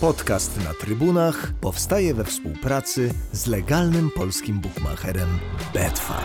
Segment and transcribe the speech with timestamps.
[0.00, 5.28] Podcast na trybunach powstaje we współpracy z legalnym polskim bookmacherem
[5.74, 6.24] Betfan.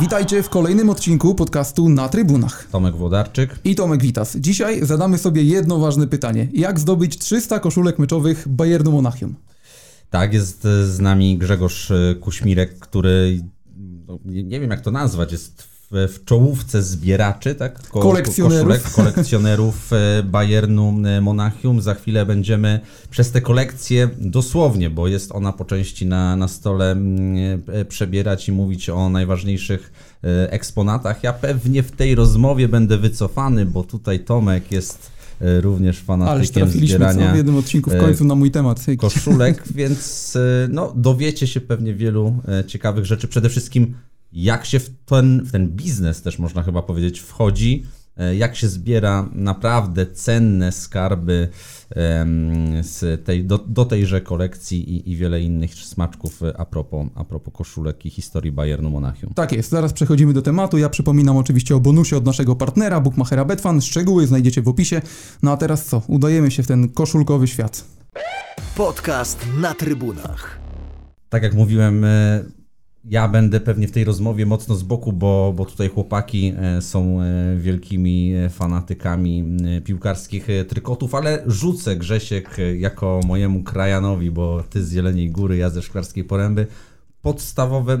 [0.00, 2.68] Witajcie w kolejnym odcinku podcastu na trybunach.
[2.72, 3.58] Tomek Włodarczyk.
[3.64, 4.36] I Tomek Witas.
[4.36, 6.48] Dzisiaj zadamy sobie jedno ważne pytanie.
[6.52, 9.34] Jak zdobyć 300 koszulek meczowych Bayernu Monachium?
[10.10, 13.44] Tak, jest z nami Grzegorz e, Kuśmirek, który
[14.06, 17.88] no, nie, nie wiem jak to nazwać, jest w, w czołówce zbieraczy, tak?
[17.88, 18.82] Ko kolekcjonerów.
[18.82, 21.82] Koszulek, kolekcjonerów e, Bayernu e, Monachium.
[21.82, 26.96] Za chwilę będziemy przez tę kolekcję dosłownie, bo jest ona po części na, na stole,
[27.88, 29.92] przebierać i mówić o najważniejszych
[30.50, 31.22] eksponatach.
[31.22, 37.32] Ja pewnie w tej rozmowie będę wycofany, bo tutaj Tomek jest również fanatykiem trafiliśmy zbierania
[37.32, 38.86] w jednym odcinku w końcu na mój temat.
[38.98, 40.38] koszulek, więc
[40.68, 42.34] no, dowiecie się pewnie wielu
[42.66, 43.28] ciekawych rzeczy.
[43.28, 43.94] Przede wszystkim
[44.32, 47.84] jak się w ten, w ten biznes też można chyba powiedzieć wchodzi,
[48.38, 51.48] jak się zbiera naprawdę cenne skarby
[52.82, 57.54] z tej, do, do tejże kolekcji i, i wiele innych smaczków a propos, a propos
[57.54, 59.34] koszulek i historii Bayernu Monachium.
[59.34, 60.78] Tak jest, zaraz przechodzimy do tematu.
[60.78, 63.80] Ja przypominam oczywiście o bonusie od naszego partnera, Bookmachera Betfan.
[63.80, 65.02] Szczegóły znajdziecie w opisie.
[65.42, 66.02] No a teraz co?
[66.06, 67.84] Udajemy się w ten koszulkowy świat.
[68.76, 70.58] Podcast na trybunach.
[71.28, 72.06] Tak jak mówiłem,
[73.04, 77.18] ja będę pewnie w tej rozmowie mocno z boku, bo, bo tutaj chłopaki są
[77.56, 79.44] wielkimi fanatykami
[79.84, 85.82] piłkarskich trykotów, ale rzucę Grzesiek jako mojemu krajanowi, bo ty z Jeleniej Góry, ja ze
[85.82, 86.66] Szklarskiej Poręby.
[87.22, 88.00] Podstawowe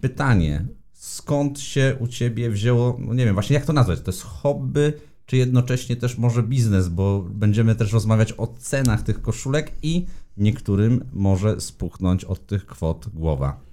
[0.00, 0.66] pytanie.
[0.92, 4.00] Skąd się u ciebie wzięło, no nie wiem, właśnie jak to nazwać?
[4.00, 4.92] To jest hobby,
[5.26, 11.04] czy jednocześnie też może biznes, bo będziemy też rozmawiać o cenach tych koszulek i niektórym
[11.12, 13.69] może spuchnąć od tych kwot głowa.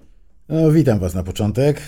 [0.48, 1.80] No, witam Was na początek.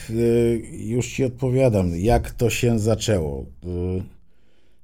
[0.73, 3.47] Już Ci odpowiadam, jak to się zaczęło.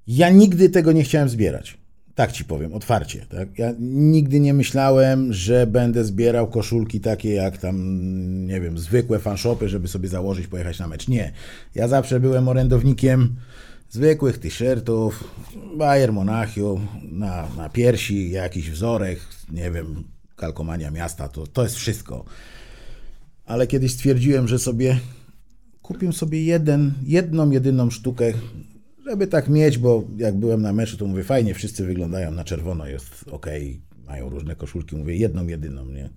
[0.06, 1.78] Ja nigdy tego nie chciałem zbierać.
[2.14, 3.26] Tak Ci powiem, otwarcie.
[3.26, 3.58] Tak?
[3.58, 7.76] Ja nigdy nie myślałem, że będę zbierał koszulki takie jak tam,
[8.46, 11.08] nie wiem, zwykłe fanshopy, żeby sobie założyć, pojechać na mecz.
[11.08, 11.32] Nie.
[11.74, 13.36] Ja zawsze byłem orędownikiem
[13.90, 15.24] zwykłych t-shirtów,
[15.76, 19.18] Bayer Monachium, na, na piersi, jakiś wzorek,
[19.52, 20.04] nie wiem,
[20.36, 22.24] kalkomania miasta, to, to jest wszystko
[23.46, 25.00] ale kiedyś stwierdziłem, że sobie
[25.82, 28.32] kupię sobie jeden, jedną, jedyną sztukę,
[29.06, 32.86] żeby tak mieć, bo jak byłem na meczu, to mówię, fajnie, wszyscy wyglądają na czerwono,
[32.86, 33.46] jest ok,
[34.06, 36.10] mają różne koszulki, mówię, jedną, jedyną, nie?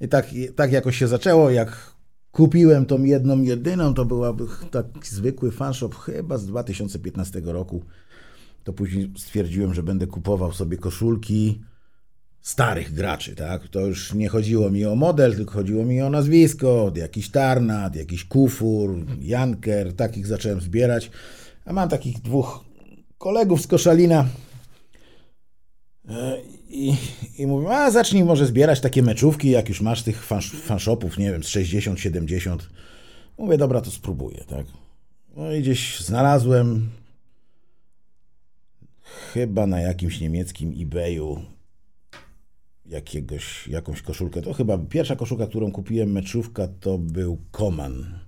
[0.00, 0.26] I tak,
[0.56, 1.94] tak jakoś się zaczęło, jak
[2.32, 7.84] kupiłem tą jedną, jedyną, to byłaby taki zwykły fanshop chyba z 2015 roku,
[8.64, 11.62] to później stwierdziłem, że będę kupował sobie koszulki,
[12.42, 13.68] starych graczy, tak?
[13.68, 18.24] To już nie chodziło mi o model, tylko chodziło mi o nazwisko, jakiś Tarnat, jakiś
[18.24, 21.10] Kufur, Janker, takich zacząłem zbierać.
[21.64, 22.64] A mam takich dwóch
[23.18, 24.26] kolegów z Koszalina
[26.68, 26.94] i,
[27.38, 30.24] i mówię, a zacznij może zbierać takie meczówki, jak już masz tych
[30.64, 32.68] fanshopów, nie wiem, z 60, 70.
[33.38, 34.66] Mówię, dobra, to spróbuję, tak?
[35.36, 36.90] No i gdzieś znalazłem
[39.32, 41.42] chyba na jakimś niemieckim eBayu
[42.88, 44.42] jakiegoś, jakąś koszulkę.
[44.42, 48.18] To chyba pierwsza koszulka, którą kupiłem, meczówka, to był Koman.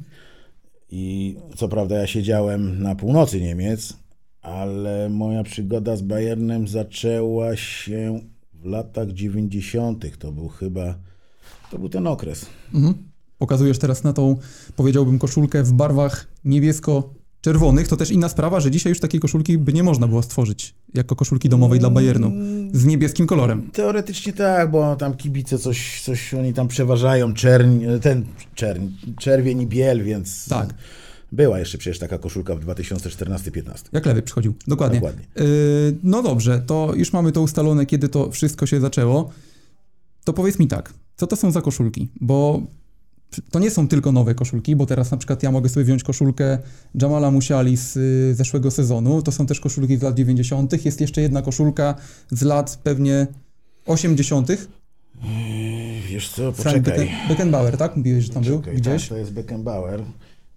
[0.90, 3.96] I co prawda ja siedziałem na północy Niemiec,
[4.42, 8.20] ale moja przygoda z Bayernem zaczęła się
[8.54, 10.18] w latach 90.
[10.18, 10.98] To był chyba,
[11.70, 12.46] to był ten okres.
[12.74, 12.94] Mhm.
[13.38, 14.36] Pokazujesz teraz na tą,
[14.76, 16.26] powiedziałbym, koszulkę w barwach
[17.40, 17.88] niebiesko-czerwonych.
[17.88, 21.16] To też inna sprawa, że dzisiaj już takiej koszulki by nie można było stworzyć jako
[21.16, 22.32] koszulki domowej dla Bayernu
[22.72, 23.70] z niebieskim kolorem.
[23.72, 28.86] Teoretycznie tak, bo tam kibice coś, coś oni tam przeważają, czerń, ten czerń,
[29.18, 30.48] czerwień i biel, więc...
[30.48, 30.74] Tak.
[31.32, 33.72] Była jeszcze przecież taka koszulka w 2014-15.
[33.92, 35.00] Jak lewy przychodził, dokładnie.
[35.00, 35.24] Dokładnie.
[35.36, 35.44] Yy,
[36.02, 39.30] no dobrze, to już mamy to ustalone, kiedy to wszystko się zaczęło.
[40.24, 42.08] To powiedz mi tak, co to są za koszulki?
[42.20, 42.62] Bo
[43.50, 46.58] to nie są tylko nowe koszulki, bo teraz na przykład ja mogę sobie wziąć koszulkę
[47.02, 49.22] Jamala Musiali z y, zeszłego sezonu.
[49.22, 50.84] To są też koszulki z lat 90.
[50.84, 51.94] Jest jeszcze jedna koszulka
[52.30, 53.26] z lat pewnie
[53.86, 54.48] 80.
[56.08, 57.06] Wiesz co, Frank poczekaj.
[57.06, 57.96] Becken- Beckenbauer, tak?
[57.96, 59.02] Mówiłeś, że tam był Czekaj, gdzieś.
[59.02, 60.00] Tak, to jest Beckenbauer.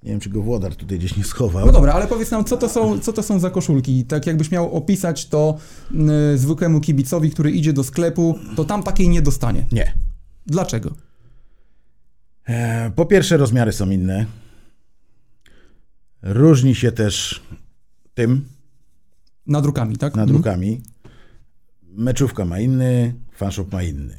[0.04, 1.66] Nie wiem, czy go Włodar tutaj gdzieś nie schował.
[1.66, 4.06] No dobra, ale powiedz nam, co to są, co to są za koszulki?
[4.06, 5.58] Tak jakbyś miał opisać to
[6.34, 9.66] y, zwykłemu kibicowi, który idzie do sklepu, to tam takiej nie dostanie.
[9.72, 9.94] Nie.
[10.46, 10.92] Dlaczego?
[12.48, 14.26] E, Po pierwsze, rozmiary są inne.
[16.22, 17.42] Różni się też
[18.14, 18.46] tym
[19.48, 20.14] Nadrukami, tak?
[20.14, 20.28] Mhm.
[20.28, 20.82] nadrukami.
[21.84, 24.18] Meczówka ma inny, fanshop ma inny.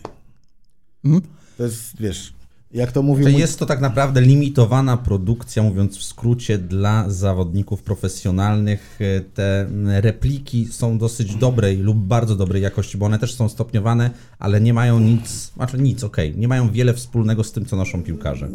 [1.04, 1.22] Mhm.
[1.56, 2.32] To jest, wiesz,
[2.74, 3.40] jak to mówił To mój...
[3.40, 8.98] jest to tak naprawdę limitowana produkcja, mówiąc w skrócie, dla zawodników profesjonalnych.
[9.00, 9.66] E, Te
[10.00, 14.74] repliki są dosyć dobrej lub bardzo dobrej jakości, bo one też są stopniowane, ale nie
[14.74, 18.48] mają nic, znaczy nic, okej, nie mają wiele wspólnego z tym, co noszą piłkarze.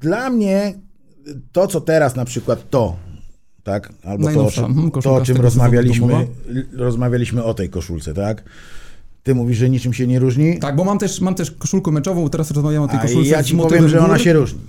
[0.00, 0.74] Dla mnie
[1.52, 2.96] to, co teraz na przykład to,
[3.62, 3.92] tak?
[4.02, 6.26] Albo to, o Najnowsza, czym, to, o czym rozmawialiśmy,
[6.72, 8.44] rozmawialiśmy o tej koszulce, tak?
[9.24, 12.28] Ty mówisz, że niczym się nie różni, Tak, bo mam też, mam też koszulkę meczową,
[12.28, 14.60] teraz rozmawiamy o tej a koszulce ja ci powiem, że ona się różni.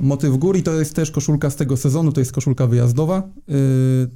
[0.00, 3.54] Motyw gór i to jest też koszulka z tego sezonu, to jest koszulka wyjazdowa yy,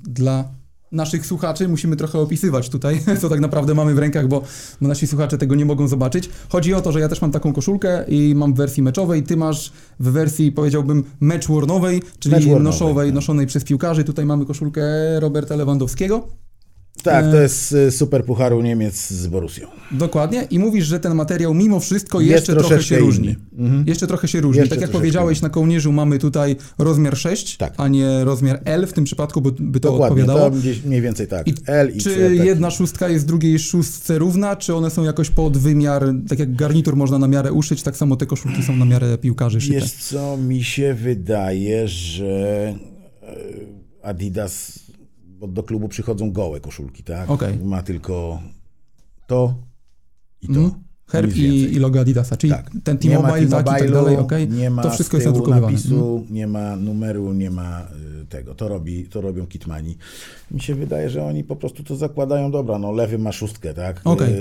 [0.03, 0.45] dla
[0.93, 1.69] naszych słuchaczy.
[1.69, 4.43] Musimy trochę opisywać tutaj, co tak naprawdę mamy w rękach, bo,
[4.81, 6.31] bo nasi słuchacze tego nie mogą zobaczyć.
[6.49, 9.37] Chodzi o to, że ja też mam taką koszulkę i mam w wersji meczowej, ty
[9.37, 13.15] masz w wersji, powiedziałbym, matchwornowej, czyli Matchwornowej, noszowej, tak.
[13.15, 14.05] noszonej przez piłkarzy.
[14.05, 14.83] Tutaj mamy koszulkę
[15.21, 16.29] Roberta Lewandowskiego.
[17.11, 17.31] Tak, E.
[17.31, 19.67] to jest y, super pucharu Niemiec z Borussią.
[19.93, 20.47] Dokładnie.
[20.51, 23.27] I mówisz, że ten materiał mimo wszystko Jest jeszcze trochę się różni.
[23.27, 23.37] inny.
[23.59, 23.85] Mhm.
[23.87, 24.61] Jeszcze trochę się różni.
[24.61, 25.49] Jeszcze tak jak powiedziałeś, inny.
[25.49, 27.75] na kołnierzu mamy tutaj rozmiar 6, Tak.
[27.77, 30.51] a nie rozmiar L w tym przypadku, bo by to Dokładnie, odpowiadało.
[30.51, 31.49] to gdzieś mniej więcej tak.
[31.49, 32.47] I L, X, Czy L, tak.
[32.47, 36.97] jedna szóstka jest drugiej szóstce równa, czy one są jakoś pod wymiar, tak jak garnitur
[36.97, 39.81] można na miarę uszyć, tak samo te koszulki są na miarę piłkarzy szyte.
[39.81, 42.75] Wiesz co, mi się wydaje, że
[43.23, 43.37] e,
[44.03, 44.79] Adidas,
[45.41, 47.31] bo do klubu przychodzą gołe koszulki, tak?
[47.31, 47.59] Okej.
[47.65, 48.41] Ma tylko
[49.27, 49.55] to
[50.43, 50.53] i to.
[50.61, 50.71] Mhm.
[51.09, 52.71] Herb i, i logo Adidasa, czyli Tak.
[52.85, 54.49] ten T-Mobile, tak tak dalej, okej.
[54.49, 55.61] Nie ma To wszystko jest nadrukowane.
[55.63, 56.35] napisu, Mhm.
[56.35, 57.87] nie ma numeru, nie ma
[58.23, 58.55] y, tego.
[58.55, 59.97] To, robi, to robią Kitmani.
[60.51, 62.51] Mi się wydaje, że oni po prostu to zakładają.
[62.51, 64.01] Dobra, no lewy ma szóstkę, tak?
[64.05, 64.33] Okej.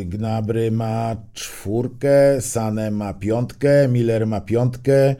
[0.00, 5.16] Y, Gnabry ma czwórkę, Sane ma piątkę, Miller ma piątkę.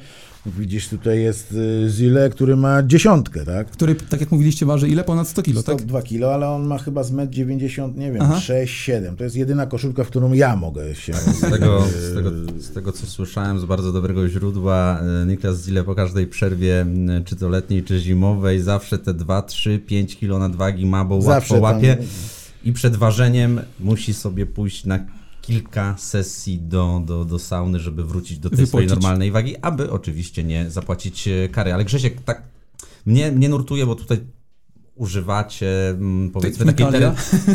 [0.59, 3.71] Widzisz, tutaj jest y, Zile, który ma dziesiątkę, tak?
[3.71, 5.05] Który, tak jak mówiliście, waży ile?
[5.05, 5.75] Ponad 100 kilo, tak?
[5.75, 8.39] 102 kilo, ale on ma chyba z 1,90 m, nie wiem, Aha.
[8.39, 9.17] 6-7.
[9.17, 11.13] To jest jedyna koszulka, w którą ja mogę się...
[11.39, 15.85] Z tego, z, tego, z tego, co słyszałem z bardzo dobrego źródła, e, Niklas Zile
[15.85, 20.39] po każdej przerwie, m, czy to letniej, czy zimowej, zawsze te 2, 3, 5 kilo
[20.39, 21.97] nadwagi ma, bo Zawsze łatwo tam- łapie.
[22.65, 24.99] I przed ważeniem musi sobie pójść na
[25.49, 29.03] kilka sesji do, do, do sauny, żeby wrócić do tej swojej Wypocić.
[29.03, 31.75] normalnej wagi, aby oczywiście nie zapłacić e, kary.
[31.75, 32.43] Ale Grzesiek, tak
[33.07, 34.19] mnie, mnie nurtuje, bo tutaj
[34.95, 37.03] używacie mm, powiedzmy takiej ter,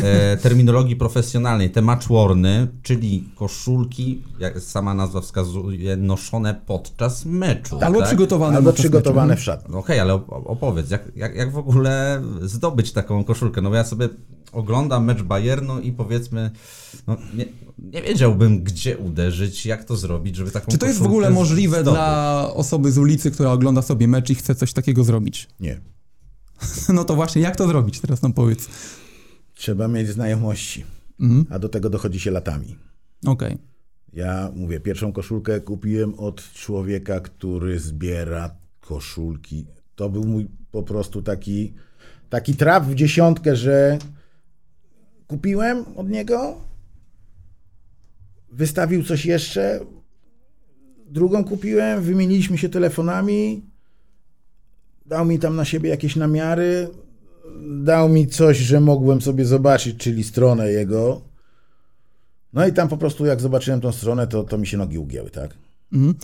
[0.04, 7.78] e, terminologii profesjonalnej, te matchworny, czyli koszulki, jak sama nazwa wskazuje, noszone podczas meczu.
[7.80, 8.08] Albo tak?
[8.08, 9.40] przygotowane Albo przygotowane meczu.
[9.40, 9.72] w szatni.
[9.72, 13.62] No okej, ale op- opowiedz, jak, jak, jak w ogóle zdobyć taką koszulkę?
[13.62, 14.08] No bo ja sobie
[14.54, 16.50] oglądam mecz Bayernu i powiedzmy,
[17.06, 17.44] no nie,
[17.78, 21.80] nie wiedziałbym gdzie uderzyć, jak to zrobić, żeby taką Czy to jest w ogóle możliwe
[21.80, 21.94] zdobyć.
[21.98, 25.48] dla osoby z ulicy, która ogląda sobie mecz i chce coś takiego zrobić?
[25.60, 25.80] Nie.
[26.94, 28.00] No to właśnie, jak to zrobić?
[28.00, 28.68] Teraz nam powiedz.
[29.54, 30.84] Trzeba mieć znajomości,
[31.20, 31.46] Mhm.
[31.50, 32.76] a do tego dochodzi się latami.
[33.26, 33.58] Okej.
[34.12, 38.50] Ja mówię, pierwszą koszulkę kupiłem od człowieka, który zbiera
[38.80, 39.66] koszulki.
[39.94, 41.74] To był mój po prostu taki,
[42.30, 43.98] taki traf w dziesiątkę, że
[45.34, 46.56] kupiłem od niego,
[48.52, 49.80] wystawił coś jeszcze,
[51.06, 53.62] drugą kupiłem, wymieniliśmy się telefonami,
[55.06, 56.88] dał mi tam na siebie jakieś namiary,
[57.82, 61.20] dał mi coś, że mogłem sobie zobaczyć, czyli stronę jego.
[62.52, 65.30] No i tam po prostu jak zobaczyłem tą stronę, to, to mi się nogi ugięły,
[65.30, 65.54] tak?
[65.92, 66.14] Mhm.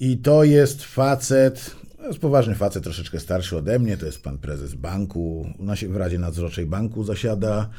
[0.00, 4.38] I to jest facet, to jest poważny facet, troszeczkę starszy ode mnie, to jest pan
[4.38, 5.46] prezes banku,
[5.88, 7.70] w Radzie Nadzorczej Banku zasiada.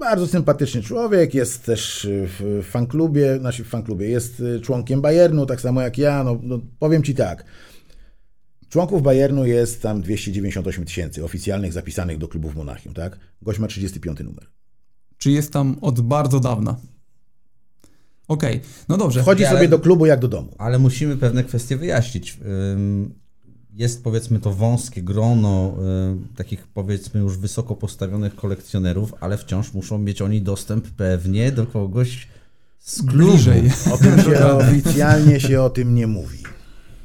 [0.00, 5.82] Bardzo sympatyczny człowiek, jest też w fanklubie, znaczy w fanklubie, jest członkiem Bayernu, tak samo
[5.82, 7.44] jak ja, no, no powiem ci tak.
[8.68, 13.18] Członków Bayernu jest tam 298 tysięcy oficjalnych zapisanych do klubu w Monachium, tak?
[13.42, 14.46] Gość ma 35 numer.
[15.18, 16.76] Czy jest tam od bardzo dawna?
[18.28, 19.22] Okej, no dobrze.
[19.22, 20.54] Wchodzi Ale- sobie do klubu jak do domu.
[20.58, 22.38] Ale musimy pewne kwestie wyjaśnić.
[22.72, 23.14] Ym,
[23.74, 25.74] Jest powiedzmy to wąskie grono
[26.32, 31.66] y, takich powiedzmy już wysoko postawionych kolekcjonerów, ale wciąż muszą mieć oni dostęp pewnie do
[31.66, 32.28] kogoś
[32.78, 33.32] z klubu.
[33.32, 33.70] Bliżej.
[33.92, 36.38] O tym się oficjalnie się o tym nie mówi.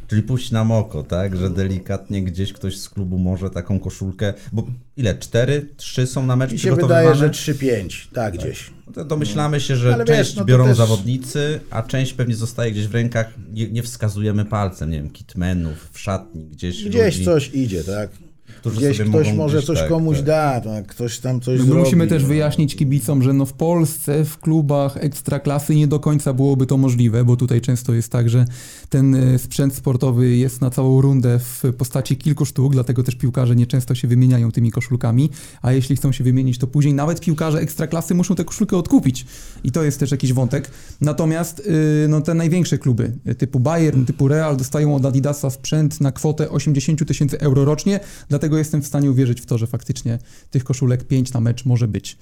[0.10, 1.38] Czyli puść nam oko, tak?
[1.38, 4.34] Że delikatnie gdzieś ktoś z klubu może taką koszulkę.
[4.52, 5.16] Bo ile?
[5.16, 5.70] Cztery?
[5.78, 8.72] Trzy są na mecz Mi się wydaje, że 3-5, tak gdzieś.
[8.88, 12.36] No to domyślamy się, że Ale wiesz, część no biorą też- zawodnicy, a część pewnie
[12.36, 13.34] zostaje gdzieś w rękach.
[13.54, 16.84] Nie, nie wskazujemy palcem, nie wiem, kitmenów w szatni, gdzieś.
[16.84, 18.10] Gdzieś ludzi, coś idzie, tak?
[18.58, 20.26] Którzy Gdzieś sobie ktoś mogą może gdzieś, coś tak, komuś tak.
[20.26, 20.88] da, tak?
[20.88, 21.82] ktoś tam coś My zrobi.
[21.82, 22.28] musimy też no.
[22.28, 27.24] wyjaśnić kibicom, że no w Polsce w klubach ekstraklasy nie do końca byłoby to możliwe,
[27.24, 28.46] bo tutaj często jest tak, że
[28.90, 33.56] ten e, sprzęt sportowy jest na całą rundę w postaci kilku sztuk, dlatego też piłkarze
[33.56, 35.30] nieczęsto się wymieniają tymi koszulkami,
[35.62, 39.26] a jeśli chcą się wymienić, to później nawet piłkarze ekstraklasy muszą tę koszulkę odkupić.
[39.64, 40.72] I to jest też jakiś wątek.
[41.02, 46.12] Natomiast y, no, te największe kluby, typu Bayern, typu Real, dostają od Adidasa sprzęt na
[46.12, 48.00] kwotę 80 tysięcy euro rocznie,
[48.40, 50.20] dlatego jestem w stanie uwierzyć w to, że faktycznie
[50.52, 52.18] tych koszulek 5 na mecz może być.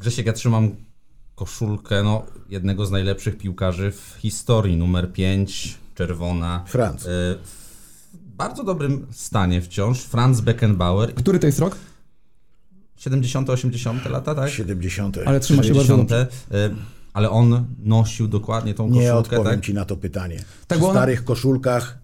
[0.00, 0.70] Grzesiek, ja trzymam
[1.34, 6.64] koszulkę no, jednego z najlepszych piłkarzy w historii, numer 5, czerwona.
[6.66, 7.02] Franz.
[7.02, 10.00] Y, W bardzo dobrym stanie wciąż.
[10.00, 11.14] Franz Beckenbauer.
[11.14, 11.76] Który to jest rok?
[12.96, 14.50] 70, 80 lata, tak?
[14.50, 15.18] 70.
[15.26, 16.12] Ale trzyma się bardzo 60.
[16.12, 16.26] Y,
[17.12, 19.64] Ale on nosił dokładnie tą Nie koszulkę, odpowiem tak?
[19.64, 20.44] ci na to pytanie.
[20.66, 21.98] Tak, przy starych koszulkach,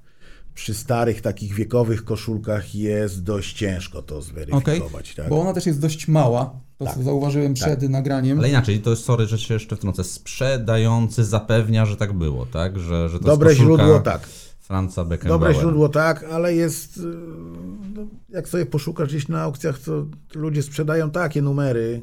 [0.57, 5.15] przy starych takich wiekowych koszulkach jest dość ciężko to zweryfikować.
[5.15, 5.29] Tak?
[5.29, 6.95] bo ona też jest dość mała, to Tak.
[6.95, 8.39] co zauważyłem przed nagraniem.
[8.39, 12.79] Ale inaczej, to jest, sorry, że się jeszcze wtrącę, sprzedający zapewnia, że tak było, tak?
[12.79, 14.29] Że, że to Dobre jest koszulka źródło tak.
[14.61, 15.47] Franza Beckenbauera.
[15.49, 16.97] Dobre źródło tak, ale jest.
[16.97, 17.01] y,
[17.95, 22.03] No, jak sobie poszukasz gdzieś na aukcjach, to ludzie sprzedają takie numery,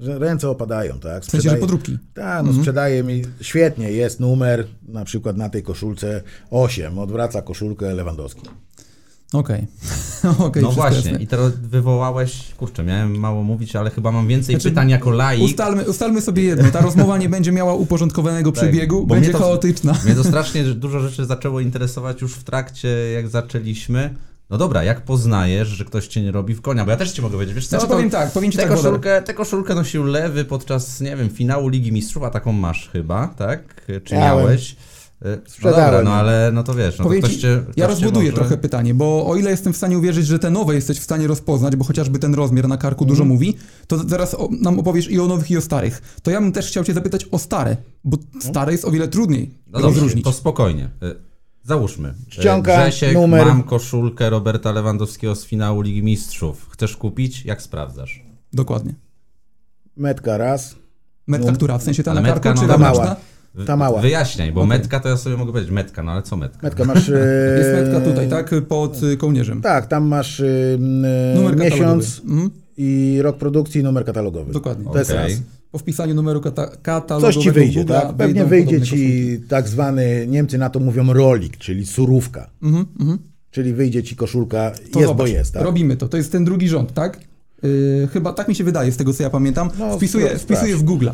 [0.00, 1.22] że ręce opadają, tak?
[1.24, 1.98] W sensie, że podróbki.
[2.14, 3.22] Tak, no sprzedaje mi.
[3.40, 8.42] Świetnie, jest numer, na przykład na tej koszulce 8, odwraca koszulkę Lewandowski.
[9.32, 9.66] Okej.
[10.38, 11.24] Okej, No wszystko właśnie, jasne.
[11.24, 15.42] i teraz wywołałeś, kurczę, miałem mało mówić, ale chyba mam więcej Znaczy, pytań jako laik.
[15.42, 19.38] Ustalmy, ustalmy sobie jedno, ta rozmowa nie będzie miała uporządkowanego przebiegu, Tak, bo będzie mnie
[19.38, 19.94] to- chaotyczna.
[20.04, 24.14] Mnie to strasznie dużo rzeczy zaczęło interesować już w trakcie, jak zaczęliśmy.
[24.50, 26.84] No dobra, jak poznajesz, że ktoś cię nie robi w konia?
[26.84, 28.64] Bo ja też ci mogę powiedzieć, wiesz co, Znaczy to powiem tak, powiem ci tę
[28.66, 32.88] tak, koszulkę, tę koszulkę nosił Lewy podczas, nie wiem, finału Ligi Mistrzów, a taką masz
[32.92, 33.86] chyba, tak?
[34.04, 34.44] Czy Miałem.
[34.44, 34.76] miałeś?
[35.24, 38.00] E, No dobra, no ale no to wiesz, no to ktoś ci, cię, ja ktoś
[38.00, 38.40] rozbuduję cię może...
[38.42, 41.26] trochę pytanie, bo o ile jestem w stanie uwierzyć, że te nowe jesteś w stanie
[41.26, 43.28] rozpoznać, bo chociażby ten rozmiar na karku dużo Mhm.
[43.34, 46.02] mówi, to zaraz o, nam opowiesz i o nowych, i o starych.
[46.22, 49.50] To ja bym też chciał cię zapytać o stare, bo stare jest o wiele trudniej
[49.66, 50.24] No dobrze, rozróżnić.
[50.24, 50.88] to spokojnie.
[51.64, 52.08] E, Załóżmy.
[52.08, 53.46] E, Ściąga, Grzesiek, numer.
[53.46, 56.68] mam koszulkę Roberta Lewandowskiego z finału Ligi Mistrzów.
[56.70, 57.44] Chcesz kupić?
[57.44, 58.22] Jak sprawdzasz?
[58.52, 58.94] Dokładnie.
[59.96, 60.76] Metka raz.
[61.26, 61.78] Metka, która?
[61.78, 63.16] W sensie ta na metka, karku, no, ta mała.
[63.66, 64.00] Ta mała.
[64.00, 64.68] Wyjaśniaj, bo Okej.
[64.68, 66.58] metka to ja sobie mogę powiedzieć metka, no ale co metka?
[66.62, 67.08] Metka masz.
[67.14, 68.50] e, Jest metka tutaj, tak?
[68.68, 69.62] Pod y, kołnierzem.
[69.62, 70.42] Tak, tam masz
[71.56, 72.20] miesiąc.
[72.24, 74.52] Mhm, i rok produkcji i numer katalogowy.
[74.52, 74.92] dokładnie.
[74.92, 75.22] To jest Okej.
[75.22, 75.40] raz.
[75.72, 78.16] Po wpisaniu numeru kata katalogowego Coś ci wyjdzie, Google'a tak?
[78.16, 79.48] Pewnie wyjdzie ci koszulki.
[79.48, 82.50] tak zwany, Niemcy na to mówią rolik, czyli surówka.
[82.62, 83.18] Mhm, mhm.
[83.50, 85.62] Czyli wyjdzie ci koszulka, To jest, zobacz, bo jest, tak?
[85.62, 86.08] Robimy to.
[86.08, 87.20] To jest ten drugi rząd, tak?
[87.62, 89.70] Yy, chyba tak mi się wydaje, z tego co ja pamiętam.
[89.78, 91.08] No, wpisuję, spra- wpisuję w Google.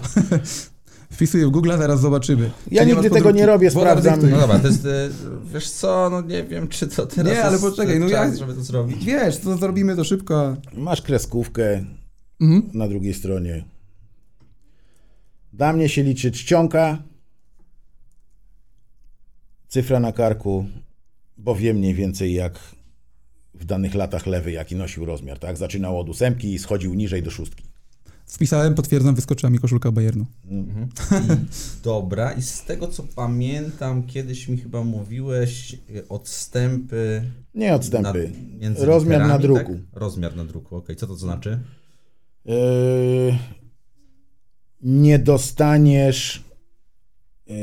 [1.12, 2.50] wpisuję w Google, zaraz zobaczymy.
[2.70, 3.38] Ja nigdy tego podróbki?
[3.40, 4.30] nie robię, sprawdzam.
[4.30, 5.08] No dobra, to jest, e,
[5.54, 8.54] wiesz co, no nie wiem, czy to teraz Nie, ale poczekaj, no czas, ja- żeby
[8.54, 9.04] to zrobić.
[9.04, 10.56] Wiesz, to zrobimy to szybko.
[10.76, 11.84] Masz kreskówkę
[12.40, 12.62] Mhm.
[12.75, 13.64] na drugiej stronie.
[15.56, 17.02] Dla mnie się liczy czcionka,
[19.68, 20.66] cyfra na karku,
[21.38, 22.58] bo wiem mniej więcej jak
[23.54, 25.56] w danych latach lewy, jaki nosił rozmiar, tak?
[25.56, 27.64] Zaczynał od ósemki i schodził niżej do szóstki.
[28.26, 30.26] Wpisałem, potwierdzam, wyskoczyła mi koszulka Bayernu.
[31.82, 37.22] Dobra, i z tego co pamiętam, kiedyś mi chyba mówiłeś e, odstępy.
[37.54, 38.32] Nie odstępy.
[38.60, 39.75] Na, Rozmiar na literami, druku.
[39.75, 40.00] Tak?
[40.00, 40.96] Rozmiar na druku, okej.
[40.96, 41.60] Co to znaczy?
[42.44, 42.54] Yy,
[44.83, 46.45] nie dostaniesz
[47.47, 47.56] yy,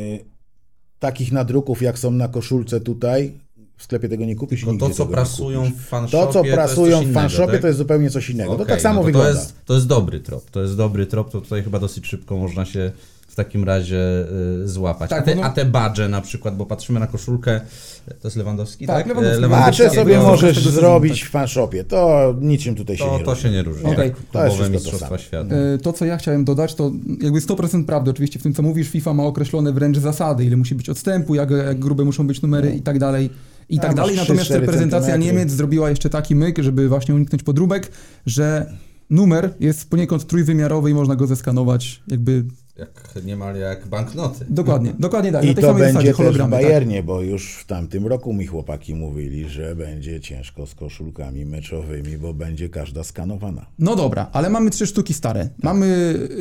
[1.00, 3.32] takich nadruków, jak są na koszulce tutaj.
[3.78, 4.66] W sklepie tego nie kupisz.
[4.66, 7.62] No to, co prasują w fanshopie, To, co prasują jest coś w fanshopie, tak?
[7.62, 8.50] to jest zupełnie coś innego.
[8.50, 9.32] to Okej, tak samo no to wygląda.
[9.32, 10.50] To jest, to jest dobry trop.
[10.50, 12.92] To jest dobry trop, to tutaj chyba dosyć szybko można się
[13.34, 14.26] w takim razie
[14.64, 15.10] y, złapać.
[15.10, 17.62] Tak, a, te, no- a te badże na przykład, bo patrzymy na koszulkę,
[18.22, 19.08] to jest Lewandowski, Tak, tak?
[19.08, 19.38] Lewandowski.
[19.38, 21.30] E, Lewandowskiego sobie możesz zrobić tak.
[21.30, 21.84] w fanshopie.
[21.84, 23.44] To niczym tutaj się To, nie to różni.
[23.44, 23.90] się nie różni.
[23.90, 23.98] Jak
[24.32, 25.18] To jest to Mistrzostwa samo.
[25.18, 25.56] Świata.
[25.56, 28.90] E, To, co ja chciałem dodać, to jakby 100% prawdy oczywiście w tym, co mówisz.
[28.90, 32.76] FIFA ma określone wręcz zasady, ile musi być odstępu, jak, jak grube muszą być numery
[32.76, 33.30] i tak dalej.
[33.70, 34.16] I A, tak masz dalej.
[34.16, 35.18] 3-4 Natomiast reprezentacja.
[35.18, 37.92] Niemiec zrobiła jeszcze taki myk, żeby właśnie uniknąć podróbek,
[38.26, 38.74] że
[39.10, 42.44] numer jest poniekąd trójwymiarowy i można go zeskanować jakby
[42.78, 44.46] Jak, niemal jak banknoty.
[44.50, 45.44] Dokładnie, dokładnie tak.
[45.44, 46.66] na I tej to będzie też w hologramy, tak.
[46.66, 52.18] Bayernie, bo już w tamtym roku mi chłopaki mówili, że będzie ciężko z koszulkami meczowymi,
[52.18, 53.66] bo będzie każda skanowana.
[53.80, 55.50] No dobra, ale mamy trzy sztuki stare.
[55.64, 55.86] Mamy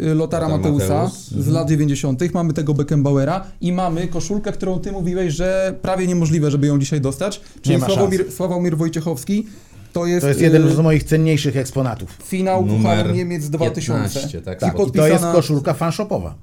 [0.03, 1.19] y, Lotara Mateusa Mateusz.
[1.19, 6.51] z lat 90., mamy tego Beckenbauera i mamy koszulkę, którą ty mówiłeś, że prawie niemożliwe,
[6.51, 7.41] żeby ją dzisiaj dostać.
[7.63, 9.47] Czyli Sławomir, Sławomir Wojciechowski.
[9.93, 12.19] To jest, To jest jeden y, z moich cenniejszych eksponatów.
[12.25, 14.21] finał Numer Pucharu Niemiec 2000.
[14.21, 14.59] 15, tak.
[14.59, 15.33] I Tak, i to jest podpisana...
[15.33, 16.35] koszulka fanshopowa.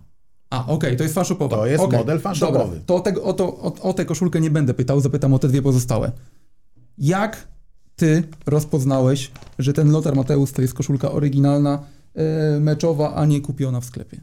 [0.49, 1.57] A, okej, to jest fanshopowa.
[1.57, 2.81] To jest Okej, model fanshopowy.
[2.85, 5.47] To o, tego, o, to, o, o tę koszulkę nie będę pytał, zapytam o te
[5.47, 6.11] dwie pozostałe.
[6.97, 7.47] Jak
[7.95, 11.83] ty rozpoznałeś, że ten Lothar Mateusz to jest koszulka oryginalna,
[12.15, 14.21] e, meczowa, a nie kupiona w sklepie?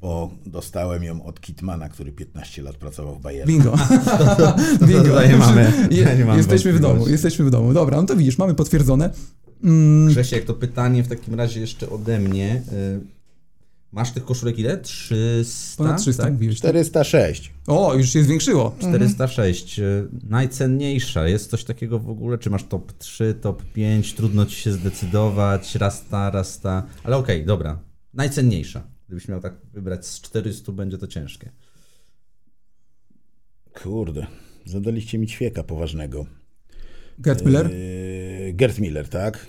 [0.00, 3.54] Bo dostałem ją od Kitmana, który 15 lat pracował w Bayernie.
[3.54, 3.76] Bingo.
[4.86, 5.02] Bingo.
[5.02, 7.72] tutaj mamy- Je, nie mam jesteśmy w domu, jesteśmy w domu.
[7.72, 9.10] Dobra, no to widzisz, mamy potwierdzone.
[9.64, 12.62] Mm, Grzesiek, to pytanie w takim razie jeszcze ode mnie.
[12.72, 13.00] Y,
[13.92, 14.78] Masz tych koszulek ile?
[14.78, 15.76] 300?
[15.84, 16.32] ponad 300 tak?
[16.32, 16.60] mówiłeś.
[16.60, 16.70] tak?
[16.70, 17.52] 406.
[17.66, 18.74] O, już się zwiększyło.
[18.78, 19.78] 406.
[19.78, 21.28] Y, Najcenniejsza.
[21.28, 22.38] Jest coś takiego w ogóle?
[22.38, 24.14] Czy masz top 3, top 5?
[24.14, 25.74] Trudno ci się zdecydować.
[25.74, 26.82] Raz ta, raz ta.
[27.04, 27.78] Ale okej, dobra.
[28.14, 28.82] Najcenniejsza.
[29.10, 31.50] Gdybyś miał tak wybrać z 400, będzie to ciężkie.
[33.82, 34.26] Kurde,
[34.64, 36.26] zadaliście mi ćwieka poważnego.
[37.18, 37.70] Gerd Müller?
[37.70, 39.46] Yy, Gerd Miller, tak?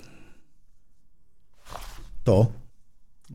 [2.24, 2.52] To,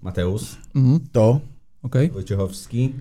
[0.02, 1.40] Mateusz, Mhm, to,
[1.84, 2.12] okej.
[2.12, 2.94] Wojciechowski.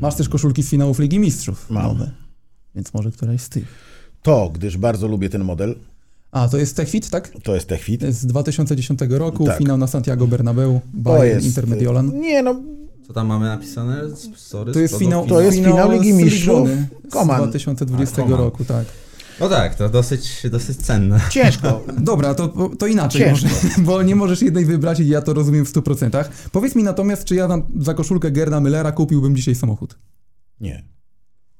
[0.00, 1.70] Masz też koszulki z finałów Ligi Mistrzów.
[1.70, 1.82] Mam.
[1.86, 2.10] Nowe.
[2.74, 3.64] Więc może któraś z tych.
[4.22, 5.74] to, gdyż bardzo lubię ten model.
[6.32, 7.32] A, to jest TechFit, tak?
[7.42, 8.02] To jest Techfit.
[8.02, 9.58] Z 2010 roku, Tak.
[9.58, 11.46] finał na Santiago Bernabeu, Bayern jest.
[11.46, 12.20] Intermediolan.
[12.20, 12.60] Nie no,
[13.06, 14.00] Co tam mamy napisane?
[14.36, 15.26] Sorry, To jest finał.
[15.26, 16.68] To jest finał Ligi z Mistrzów.
[16.68, 17.38] Liguny z Koman.
[17.38, 18.40] 2020 A, Koman.
[18.40, 18.84] roku, tak.
[19.40, 21.20] No tak, to dosyć, dosyć cenne.
[21.30, 21.84] ciężko.
[21.98, 23.48] Dobra, to, to inaczej Ciężko.
[23.48, 26.24] może, bo nie możesz jednej wybrać i ja to rozumiem w 100%.
[26.52, 29.98] Powiedz mi natomiast, czy ja tam za koszulkę Gerda Müllera kupiłbym dzisiaj samochód?
[30.60, 30.95] Nie.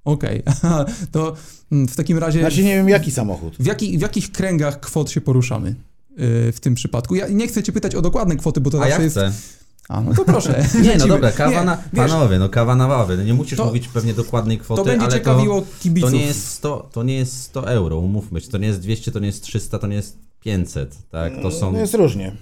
[0.06, 0.42] Okej,
[1.12, 1.34] to
[1.72, 3.56] mm, w takim razie Znaczy nie wiem jaki samochód.
[3.60, 5.74] w, jaki, w jakich kręgach kwot się poruszamy
[6.16, 7.14] yy, w tym przypadku?
[7.14, 9.16] Ja nie chcę cię pytać o dokładne kwoty, bo to zawsze ja jest...
[9.16, 9.32] chcę.
[9.88, 10.64] A, no to proszę.
[10.82, 11.76] Nie, no dobra, kawa Nie, na...
[11.76, 13.16] wiesz, Panowie, no kawa na wawy.
[13.16, 16.10] No nie musisz To- mówić pewnie dokładnej kwoty, To będzie ale ciekawiło to, kibiców.
[16.10, 18.48] to, nie jest 100, to nie jest 100 euro, umówmy się.
[18.48, 21.32] To nie jest 200, to nie jest 300, to nie jest 500, tak?
[21.42, 21.72] To są...
[21.72, 22.36] No jest różnie.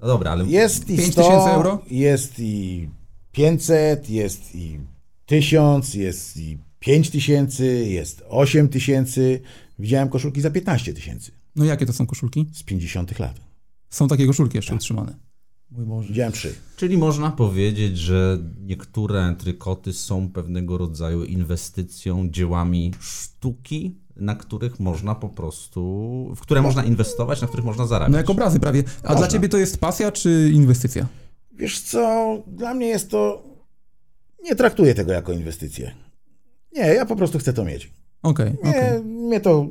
[0.00, 0.44] No dobra, ale...
[0.46, 1.78] Jest i 5 100, tysięcy euro?
[1.90, 2.88] jest i
[3.32, 4.80] 500, jest i
[5.26, 9.20] 1000, jest i 5000, jest 8000.
[9.78, 12.46] Widziałem koszulki za 15 tysięcy No jakie to są koszulki?
[12.52, 13.40] z 50 lat.
[13.90, 14.80] Są takie koszulki jeszcze Tak.
[14.80, 15.16] utrzymane.
[15.70, 16.08] Mój Boże.
[16.08, 16.54] Widziałem trzy.
[16.76, 25.14] Czyli można powiedzieć, że niektóre trykoty są pewnego rodzaju inwestycją, dziełami sztuki, na których można
[25.14, 25.82] po prostu,
[26.36, 28.12] w które można inwestować, na których można zarabiać.
[28.12, 28.82] No jak obrazy prawie.
[29.02, 29.16] A Można.
[29.18, 31.06] dla ciebie to jest pasja czy inwestycja?
[31.52, 33.44] Wiesz co, dla mnie jest to...
[34.42, 35.94] Nie traktuję tego jako inwestycję.
[36.74, 37.90] Nie, ja po prostu chcę to mieć.
[38.22, 39.04] Okej, Nie, okej.
[39.04, 39.66] mnie to...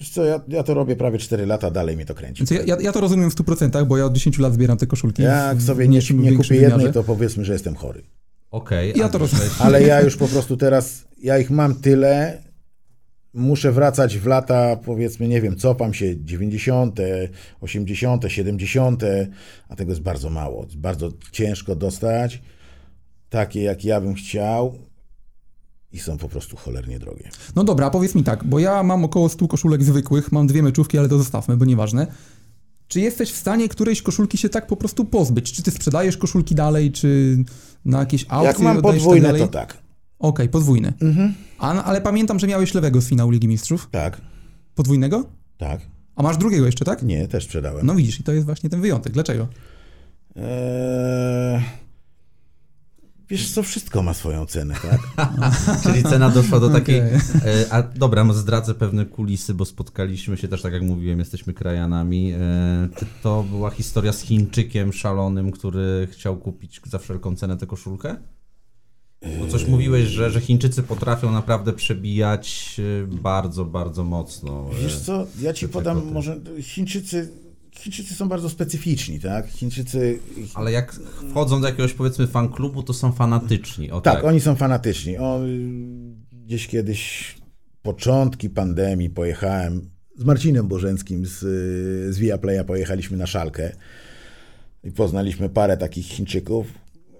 [0.00, 2.38] Wiesz co, ja, ja to robię prawie 4 lata, dalej mnie to kręci.
[2.38, 4.86] Więc ja, ja, ja to rozumiem w 100%, bo ja od 10 lat zbieram te
[4.86, 5.22] koszulki.
[5.22, 6.92] Jak sobie nie, nie kupię jednej, wymiarze.
[6.92, 8.02] to powiedzmy, że jestem chory.
[8.50, 8.92] Okej.
[8.96, 9.48] Ja a to rozumiem.
[9.58, 12.42] Ale ja już po prostu teraz, ja ich mam tyle,
[13.34, 17.00] muszę wracać w lata, powiedzmy, nie wiem, cofam się, 90.,
[17.60, 19.02] 80., 70.,
[19.68, 20.66] a tego jest bardzo mało.
[20.76, 22.42] Bardzo ciężko dostać,
[23.30, 24.78] takie jak ja bym chciał
[25.94, 27.28] i są po prostu cholernie drogie.
[27.56, 30.98] No dobra, powiedz mi tak, bo ja mam około 100 koszulek zwykłych, mam dwie meczówki,
[30.98, 32.06] ale to zostawmy, bo nieważne.
[32.88, 35.52] Czy jesteś w stanie którejś koszulki się tak po prostu pozbyć?
[35.52, 37.38] Czy ty sprzedajesz koszulki dalej, czy
[37.84, 39.78] na jakieś aukcje Jak mam oddajesz podwójne, tak to tak.
[40.18, 40.92] Okej, podwójne.
[41.00, 41.34] Mhm.
[41.58, 43.88] A, ale pamiętam, że miałeś lewego z finału Ligi Mistrzów.
[43.90, 44.20] Tak,
[44.74, 45.24] Podwójnego?
[45.58, 45.80] tak.
[46.16, 47.02] A masz drugiego jeszcze, tak?
[47.02, 47.86] Nie, też sprzedałem.
[47.86, 49.12] No widzisz, i to jest właśnie ten wyjątek.
[49.12, 49.48] Dlaczego?
[50.36, 51.83] Eee...
[53.28, 55.28] Wiesz co, wszystko ma swoją cenę, tak?
[55.82, 57.00] Czyli cena doszła do takiej.
[57.00, 57.18] Okej.
[57.62, 62.32] E, A dobra, zdradzę pewne kulisy, bo spotkaliśmy się też, tak jak mówiłem, jesteśmy krajanami.
[62.32, 62.38] E,
[62.98, 68.16] Czy to była historia z Chińczykiem szalonym, który chciał kupić za wszelką cenę tę koszulkę?
[69.40, 74.70] Bo coś mówiłeś, że, że Chińczycy potrafią naprawdę przebijać e, bardzo, bardzo mocno.
[74.82, 77.32] Wiesz co, ja ci podam, może Chińczycy,
[77.74, 79.48] Chińczycy są bardzo specyficzni, tak?
[79.48, 80.18] Chińczycy,
[80.54, 80.92] Ale jak
[81.30, 83.90] wchodzą do jakiegoś powiedzmy fan klubu, to są fanatyczni.
[83.90, 85.18] O, tak, tak, oni są fanatyczni.
[85.18, 85.40] O,
[86.32, 87.34] gdzieś kiedyś,
[87.82, 91.38] początki pandemii pojechałem z Marcinem Bożenckim z,
[92.14, 93.72] z Viaplaya pojechaliśmy na szalkę
[94.84, 96.66] i poznaliśmy parę takich Chińczyków.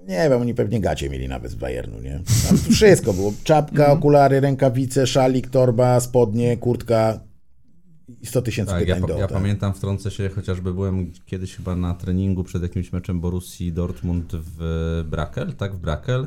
[0.09, 2.21] Nie wiem, oni pewnie gacie mieli nawet z Bayernu, nie?
[2.49, 3.33] Tam wszystko było.
[3.45, 7.21] Czapka, okulary, rękawice, szalik, torba, spodnie, kurtka.
[8.23, 9.21] I 100 tysięcy Tak, ja, pytań pa- do.
[9.21, 9.37] ja tak.
[9.39, 15.05] pamiętam, wtrącę się, chociażby byłem kiedyś chyba na treningu przed jakimś meczem Borussii Dortmund w
[15.11, 16.27] Brakel, tak, w Brakel.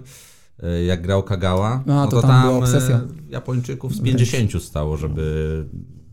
[0.64, 4.98] E, Jak grał Kagawa, A, no to to tam tam e, Japończyków z 50 stało,
[4.98, 5.66] żeby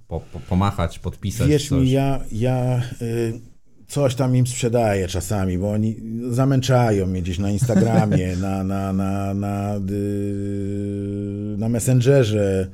[0.08, 1.78] po, po, pomachać, podpisać Wierz coś.
[1.82, 2.82] mi, ja, ja
[3.88, 5.96] coś tam im sprzedaję czasami, bo oni
[6.30, 12.70] zamęczają mnie gdzieś na Instagramie, na, na, na, na, y, na Messengerze.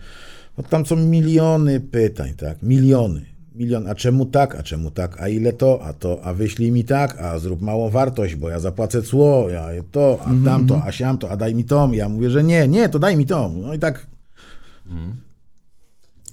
[0.59, 2.63] No, tam są miliony pytań, tak?
[2.63, 3.31] Miliony.
[3.55, 6.85] Milion, a czemu tak, a czemu tak, a ile to, a to, a wyślij mi
[6.85, 11.31] tak, a zrób małą wartość, bo ja zapłacę cło, ja to, a tamto, a siamto,
[11.31, 11.91] a daj mi to.
[11.93, 13.51] Ja mówię, że nie, nie, to daj mi to.
[13.63, 14.07] No i tak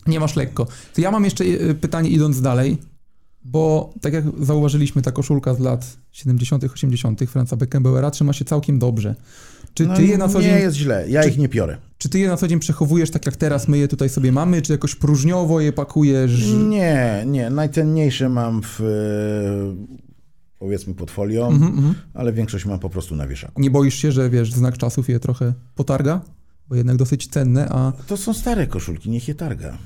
[0.08, 0.68] Nie masz lekko.
[0.94, 2.78] To ja mam jeszcze y, pytanie idąc dalej,
[3.46, 7.22] bo tak jak zauważyliśmy, ta koszulka z lat 70., 80.
[7.30, 9.16] Franza Beckenbauera trzyma się całkiem dobrze.
[9.74, 11.78] Czy no, ty je na co nie dzień, jest źle, ja czy- ich nie piorę.
[11.98, 14.62] czy ty je na co dzień przechowujesz tak jak teraz my je tutaj sobie mamy,
[14.62, 16.52] czy jakoś próżniowo je pakujesz?
[16.70, 17.50] Nie, nie.
[17.50, 18.86] Najcenniejsze mam w e,
[20.60, 23.62] powiedzmy pod folią, Mhm, ale większość mam po prostu na wieszaku.
[23.62, 26.22] Nie boisz się, że wiesz, znak czasów je trochę potarga?
[26.70, 29.78] Bo jednak dosyć cenne, a To są stare koszulki, niech je targa.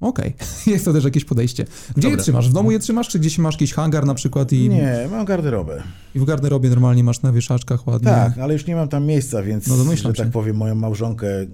[0.00, 0.34] Okej,
[0.72, 1.64] jest to też jakieś podejście.
[1.96, 2.22] Gdzie je Dobra.
[2.22, 2.48] trzymasz?
[2.48, 5.82] W domu je trzymasz, czy gdzieś masz jakiś hangar na przykład i, Nie, mam garderobę.
[6.14, 8.08] i w garderobie normalnie masz na wieszaczkach ładnie?
[8.10, 11.28] Tak, ale już nie mam tam miejsca, więc, No domyślam że tak powiem, moją małżonkę
[11.40, 11.46] e,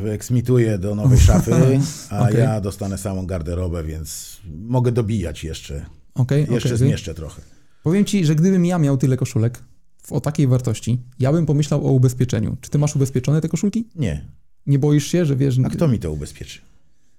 [0.00, 1.52] wyeksmituję do nowej szafy,
[2.10, 2.38] a Okej.
[2.38, 5.86] ja dostanę samą garderobę, więc mogę dobijać jeszcze.
[6.14, 6.78] Okej, Jeszcze okej.
[6.78, 7.42] zmieszczę trochę.
[7.82, 9.62] Powiem ci, że gdybym ja miał tyle koszulek
[10.10, 12.56] o takiej wartości, ja bym pomyślał o ubezpieczeniu.
[12.60, 13.88] Czy ty masz ubezpieczone te koszulki?
[13.96, 14.24] Nie.
[14.66, 15.58] Nie boisz się, że wiesz...
[15.64, 16.60] A kto mi to ubezpieczy?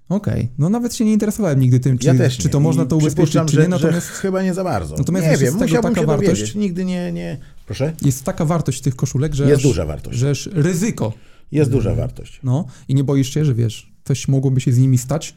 [0.08, 2.96] Okej, no nawet się nie interesowałem nigdy tym, czy, ja też czy to można to
[2.96, 4.96] ubezpieczyć, czy nie, że, natomiast że chyba nie za bardzo.
[4.98, 6.54] Natomiast nie wiem, jest musiałbym taka się wartość- dowiedzieć.
[6.54, 7.38] Nigdy nie, nie...
[7.66, 7.92] Proszę?
[8.02, 10.18] jest taka wartość tych koszulek, że Jest aż, duża wartość.
[10.18, 11.12] że ryzyko,
[11.52, 12.40] Jest duża wartość.
[12.42, 15.34] no i nie boisz się, że wiesz, coś mogłoby się z nimi stać?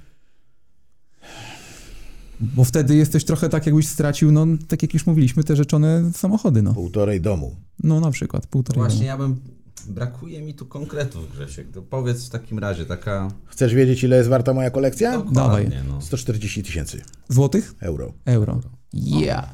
[2.41, 6.61] Bo wtedy jesteś trochę tak, jakbyś stracił, no tak jak już mówiliśmy, te rzeczone samochody,
[6.61, 6.73] no.
[6.73, 7.55] Półtorej domu.
[7.83, 9.07] No na przykład, półtorej Właśnie domu.
[9.07, 9.39] ja bym...
[9.87, 11.71] Brakuje mi tu konkretów, Grzesiek.
[11.71, 13.27] To powiedz w takim razie, taka...
[13.45, 15.17] Chcesz wiedzieć, ile jest warta moja kolekcja?
[15.17, 16.01] Dokładnie, no.
[16.01, 17.75] 140 tysięcy Złotych?
[17.81, 18.13] euro.
[18.25, 18.61] Euro.
[18.93, 19.49] Yeah.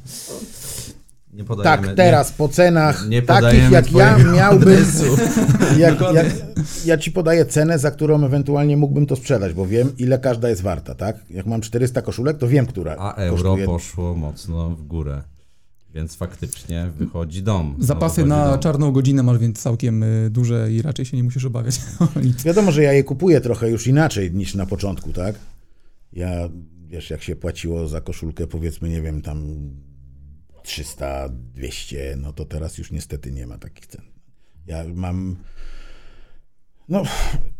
[1.33, 4.85] Nie podajemy, Tak, teraz po cenach nie takich, jak ja miałbym.
[5.77, 6.27] Jak, jak,
[6.85, 10.61] ja ci podaję cenę, za którą ewentualnie mógłbym to sprzedać, bo wiem, ile każda jest
[10.61, 11.17] warta, tak?
[11.29, 13.65] Jak mam 400 koszulek, to wiem, która A euro kosztuje.
[13.65, 15.21] poszło mocno w górę.
[15.95, 17.75] Więc faktycznie wychodzi dom.
[17.77, 18.59] No, Zapasy wychodzi na dom.
[18.59, 22.43] czarną godzinę masz więc całkiem y, duże i raczej się nie musisz obawiać o nic.
[22.43, 25.35] Wiadomo, że ja je kupuję trochę już inaczej niż na początku, tak?
[26.13, 26.49] Ja,
[26.87, 29.69] wiesz, jak się płaciło za koszulkę, powiedzmy, nie wiem, tam
[30.63, 34.01] 300, 200, no to teraz już niestety nie ma takich cen.
[34.67, 35.35] Ja mam.
[36.89, 37.03] No,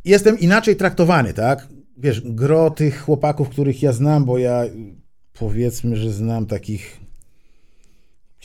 [0.06, 1.67] jestem inaczej traktowany, tak?
[1.98, 4.63] Wiesz, gro tych chłopaków, których ja znam, bo ja
[5.34, 7.04] powiedzmy, że znam takich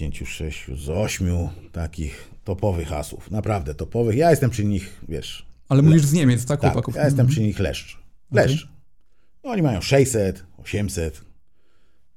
[0.01, 4.17] pięciu, sześciu, z ośmiu takich topowych asów, naprawdę topowych.
[4.17, 6.95] Ja jestem przy nich, wiesz, Ale mówisz z Niemiec, tak, tak, chłopaków?
[6.97, 7.99] ja jestem przy nich leszcz.
[8.33, 8.69] Leszcz.
[9.45, 11.21] No, oni mają 600, 800,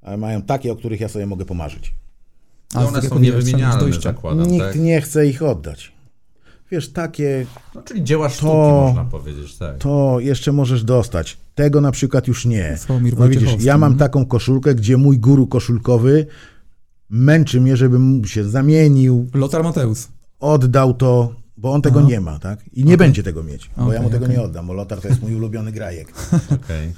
[0.02, 1.94] ale mają takie, o których ja sobie mogę pomarzyć.
[2.74, 4.02] A, tak one są niewymienialne, dojścia.
[4.02, 4.76] zakładam, Nikt tak?
[4.76, 5.92] nie chce ich oddać.
[6.72, 9.78] Wiesz, takie, No, czyli dzieła sztuki, To- można powiedzieć, tak.
[9.78, 11.38] to jeszcze możesz dostać.
[11.56, 12.78] Tego na przykład już nie.
[13.18, 14.00] No widzisz, ja mam Mhm.
[14.10, 16.26] taką koszulkę, gdzie mój guru koszulkowy
[17.10, 20.08] męczy mnie, żebym się zamienił, Lothar Mateusz.
[20.40, 22.10] oddał to, bo on tego Aha.
[22.10, 22.70] nie ma, tak?
[22.74, 24.38] I nie będzie tego mieć, bo ja mu tego okej.
[24.38, 26.14] nie oddam, bo Lotar to jest mój ulubiony grajek.
[26.64, 26.94] Okej.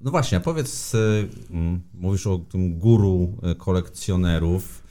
[0.00, 0.98] No właśnie, a powiedz, e,
[1.50, 4.82] mm, mówisz o tym guru e, kolekcjonerów.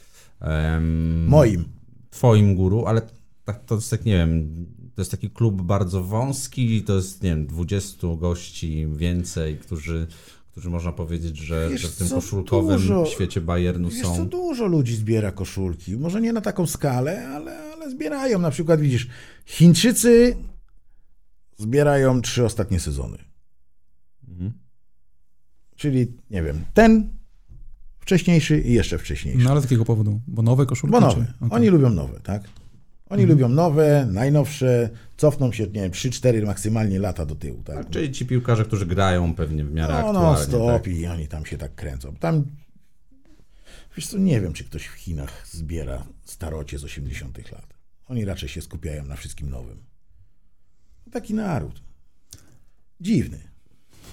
[1.27, 1.65] Moim.
[2.09, 3.01] Twoim guru, ale
[3.45, 7.29] tak, to jest tak, nie wiem, to jest taki klub bardzo wąski, to jest, nie
[7.29, 10.07] wiem, 20 gości więcej, którzy,
[10.51, 14.15] którzy można powiedzieć, że, Wiesz że w tym co, koszulkowym dużo- świecie Bayernu Wiesz co,
[14.15, 14.27] są.
[14.29, 15.97] dużo ludzi zbiera koszulki.
[15.97, 18.39] Może nie na taką skalę, ale, ale zbierają.
[18.39, 19.07] Na przykład widzisz,
[19.45, 20.35] Chińczycy
[21.57, 23.17] zbierają trzy ostatnie sezony.
[24.29, 24.51] Mhm.
[25.75, 27.09] Czyli, nie wiem, ten
[27.99, 29.43] wcześniejszy i jeszcze wcześniejszy.
[29.43, 30.21] No ale z jakiego powodu?
[30.27, 30.91] Bo nowe koszulki?
[30.91, 31.33] Bo nowe.
[31.41, 31.49] Okej.
[31.51, 32.43] Oni lubią nowe, tak?
[33.11, 37.89] Oni lubią nowe, najnowsze, cofną się, nie wiem, 3-4 maksymalnie lata do tyłu, tak?
[37.89, 40.43] Czyli ci piłkarze, którzy grają pewnie w miarę No, no, aktualnie.
[40.43, 40.93] stop tak?
[40.93, 42.15] i oni tam się tak kręcą.
[42.15, 42.45] Tam,
[43.97, 47.73] wiesz co, nie wiem, czy ktoś w Chinach zbiera starocie z 80 lat.
[48.07, 49.83] Oni raczej się skupiają na wszystkim nowym.
[51.11, 51.81] Taki naród.
[53.01, 53.50] Dziwny.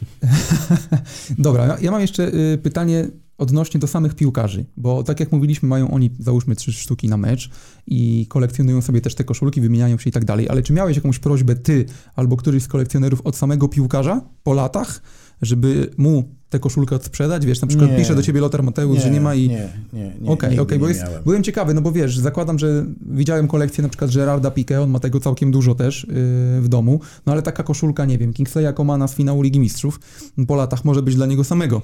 [1.39, 3.09] Dobra, ja- mam jeszcze y, pytanie
[3.39, 7.51] odnośnie do samych piłkarzy, bo tak jak mówiliśmy, mają oni załóżmy trzy sztuki na mecz
[7.87, 11.19] i kolekcjonują sobie też te koszulki, wymieniają się i tak dalej, ale czy miałeś jakąś
[11.19, 15.03] prośbę ty albo któryś z kolekcjonerów od samego piłkarza po latach,
[15.43, 17.47] żeby mu tę koszulkę odsprzedać?
[17.47, 17.97] Wiesz, na przykład Nie.
[17.97, 19.49] pisze do ciebie Lothar Mateusz, że nie ma i...
[19.49, 20.31] Nie, nie, nie.
[20.31, 21.23] Okej, nigdy okej, bo nie jest, miałem.
[21.23, 25.01] byłem ciekawy, no bo wiesz, zakładam, że widziałem kolekcję na przykład Gerarda Piqué, on ma
[25.01, 26.15] tego całkiem dużo też yy,
[26.61, 30.01] w domu, no ale taka koszulka, nie wiem, Kingsleya Comana z finału Ligi Mistrzów
[30.47, 31.83] po latach może być dla niego samego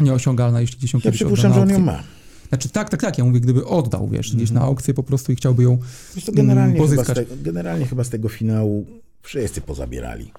[0.00, 2.02] nieosiągalna, jeśli gdzieś ją Ja kiedyś odda przypuszczam, że on ją ma.
[2.48, 5.36] Znaczy tak, tak, tak, ja mówię, gdyby oddał, wiesz, gdzieś na aukcję po prostu i
[5.36, 5.78] chciałby ją
[6.14, 7.16] Wiesz, to generalnie, mm, chyba pozyskać.
[7.16, 8.86] tego, generalnie chyba z tego finału
[9.22, 10.32] wszyscy pozabierali.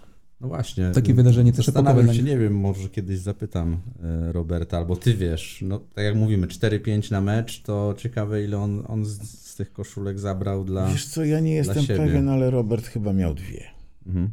[0.44, 0.92] No właśnie.
[0.92, 5.60] Takie wydarzenie też epokowe się, nie wiem, może kiedyś zapytam e, Roberta, albo ty wiesz,
[5.62, 9.74] no tak jak mówimy, 4-5 na mecz, to ciekawe ile on, on z, z tych
[9.74, 10.88] koszulek zabrał dla...
[10.88, 12.00] Wiesz co, ja nie jestem siebie.
[12.00, 13.64] pewien, ale Robert chyba miał dwie.
[14.08, 14.30] Mhm.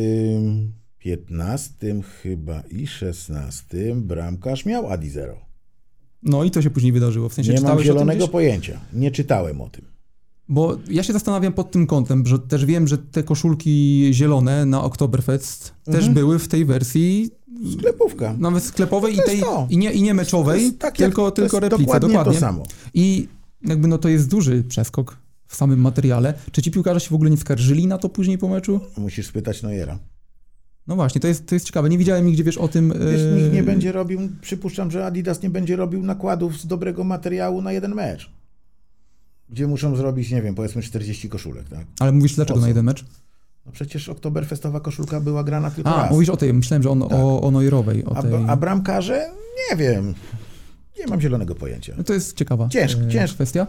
[0.98, 5.36] 15 chyba i 16 bramkarz miał Adi Zero.
[6.22, 7.28] No i co się później wydarzyło?
[7.28, 8.80] W sensie Nie mam zielonego pojęcia.
[8.92, 9.84] Nie czytałem o tym.
[10.48, 14.82] Bo ja się zastanawiam pod tym kątem, że też wiem, że te koszulki zielone na
[14.84, 16.14] Oktoberfest też Mhm.
[16.14, 17.30] były w tej wersji
[17.78, 18.34] Sklepówka.
[18.38, 21.62] nawet sklepowej i, tej, i, nie, i nie meczowej, tak jak- tylko, to tylko jest
[21.70, 21.78] replica.
[22.00, 22.32] dokładnie, Dokładnie.
[22.34, 22.62] to samo.
[22.94, 23.28] I
[23.62, 26.34] jakby no to jest duży przeskok w samym materiale.
[26.52, 28.80] Czy ci piłkarze się w ogóle nie skarżyli na to później po meczu?
[28.96, 29.98] Musisz spytać Neuera.
[30.86, 31.88] No właśnie, to jest, to jest ciekawe.
[31.88, 32.88] Nie widziałem nigdzie, wiesz, o tym...
[33.12, 37.04] Wiesz, yy, nikt nie będzie robił, przypuszczam, że Adidas nie będzie robił nakładów z dobrego
[37.04, 38.30] materiału na jeden mecz.
[39.48, 41.86] Gdzie muszą zrobić, nie wiem, powiedzmy 40 koszulek, tak?
[42.00, 43.04] Ale mówisz dlaczego na jeden mecz?
[43.70, 46.10] No przecież Oktoberfestowa koszulka była grana tylko A, raz.
[46.10, 47.12] mówisz o tej, myślałem, że on, Tak.
[47.12, 47.52] o, o.
[48.06, 48.32] O a, tej...
[48.48, 49.30] a bramkarze?
[49.70, 50.14] Nie wiem.
[50.98, 51.94] Nie mam zielonego pojęcia.
[51.98, 53.66] No to jest ciekawa Ciężko, e, kwestia.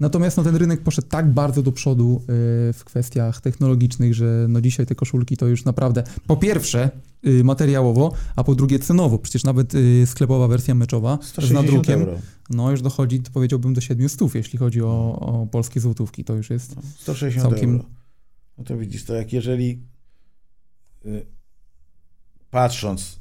[0.00, 2.26] Natomiast no, ten rynek poszedł tak bardzo do przodu e,
[2.72, 6.90] w kwestiach technologicznych, że no, dzisiaj te koszulki to już naprawdę po pierwsze
[7.26, 9.18] y, materiałowo, a po drugie cenowo.
[9.18, 12.12] Przecież nawet y, sklepowa wersja meczowa z 160 nadrukiem euro.
[12.50, 16.24] no już dochodzi, powiedziałbym, do 700, jeśli chodzi o, o polskie złotówki.
[16.24, 17.99] To już jest 160 Całkiem- euro.
[18.60, 19.82] No to widzisz, to jak jeżeli
[21.06, 21.26] y,
[22.50, 23.20] patrząc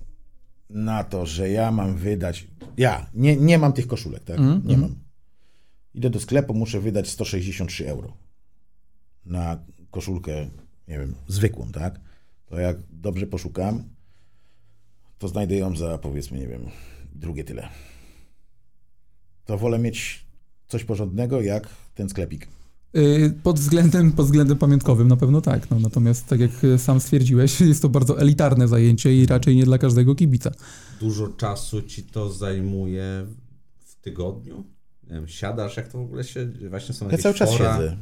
[0.69, 2.47] na to, że ja mam wydać,
[2.78, 4.38] ja nie, nie mam tych koszulek, tak?
[4.38, 4.82] Mhm, nie mhm.
[4.82, 4.99] mam.
[5.93, 8.17] Idę do sklepu, muszę wydać 163 euro
[9.25, 10.49] na koszulkę,
[10.88, 11.99] nie wiem, zwykłą, tak?
[12.45, 13.84] To jak dobrze poszukam,
[15.17, 16.69] to znajdę ją za powiedzmy, nie wiem,
[17.13, 17.69] drugie tyle.
[19.45, 20.25] To wolę mieć
[20.67, 22.47] coś porządnego jak ten sklepik.
[22.97, 25.69] Y, pod względem, pod względem pamiątkowym na pewno tak.
[25.71, 29.65] No, natomiast tak jak y, sam stwierdziłeś, jest to bardzo elitarne zajęcie i raczej nie
[29.65, 30.52] dla każdego kibica.
[30.99, 33.25] Dużo czasu ci to zajmuje
[33.80, 34.63] w tygodniu?
[35.04, 36.52] Nie wiem, siadasz, jak to w ogóle się...
[36.69, 37.75] Właśnie są Ja jakieś cały czas fora.
[37.78, 37.97] siedzę.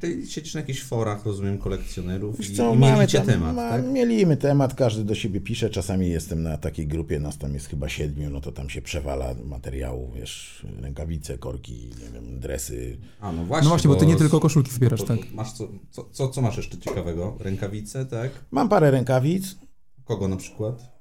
[0.00, 3.56] Ty siedzisz na jakichś forach, rozumiem, kolekcjonerów Wiesz i, co, i mamy mielicie tam, temat,
[3.56, 3.86] ma, tak?
[3.86, 5.70] Mielimy temat, każdy do siebie pisze.
[5.70, 9.34] Czasami jestem na takiej grupie, nas tam jest chyba siedmiu, no to tam się przewala
[9.44, 12.98] materiału, wiesz, rękawice, korki, nie wiem, dresy.
[13.20, 15.18] A, no właśnie, No właśnie, bo ty nie tylko koszulki zbierasz, bo- tak?
[15.30, 17.36] bo Masz co, co, co, co masz jeszcze ciekawego?
[17.40, 18.30] Rękawice, tak?
[18.50, 19.56] Mam parę rękawic,
[20.04, 20.92] Kogo na przykład?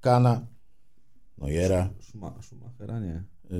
[0.00, 0.46] Kana,
[1.38, 1.90] Nojera.
[2.00, 3.00] Szuma, Schumachera?
[3.00, 3.24] Nie.
[3.50, 3.58] Yy,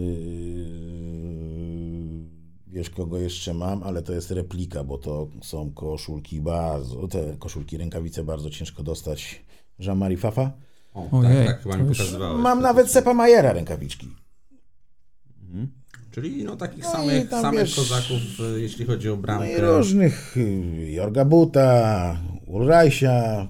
[2.75, 7.77] wiesz, kogo jeszcze mam, ale to jest replika, bo to są koszulki bardzo, te koszulki,
[7.79, 9.45] rękawice bardzo ciężko dostać.
[9.79, 10.53] Jean-Marie Fafa.
[10.95, 12.43] O, Ojej, tak, tak, chyba to mi pokazywałeś.
[12.43, 14.09] Mam nawet Sepa Majera rękawiczki.
[15.43, 15.69] Mhm.
[16.11, 18.21] Czyli no takich No samych, tam, samych wiesz, kozaków,
[18.57, 19.53] e, jeśli chodzi o No bramkę.
[19.53, 23.49] i różnych, y, Jorga Buta, Ulrajsia.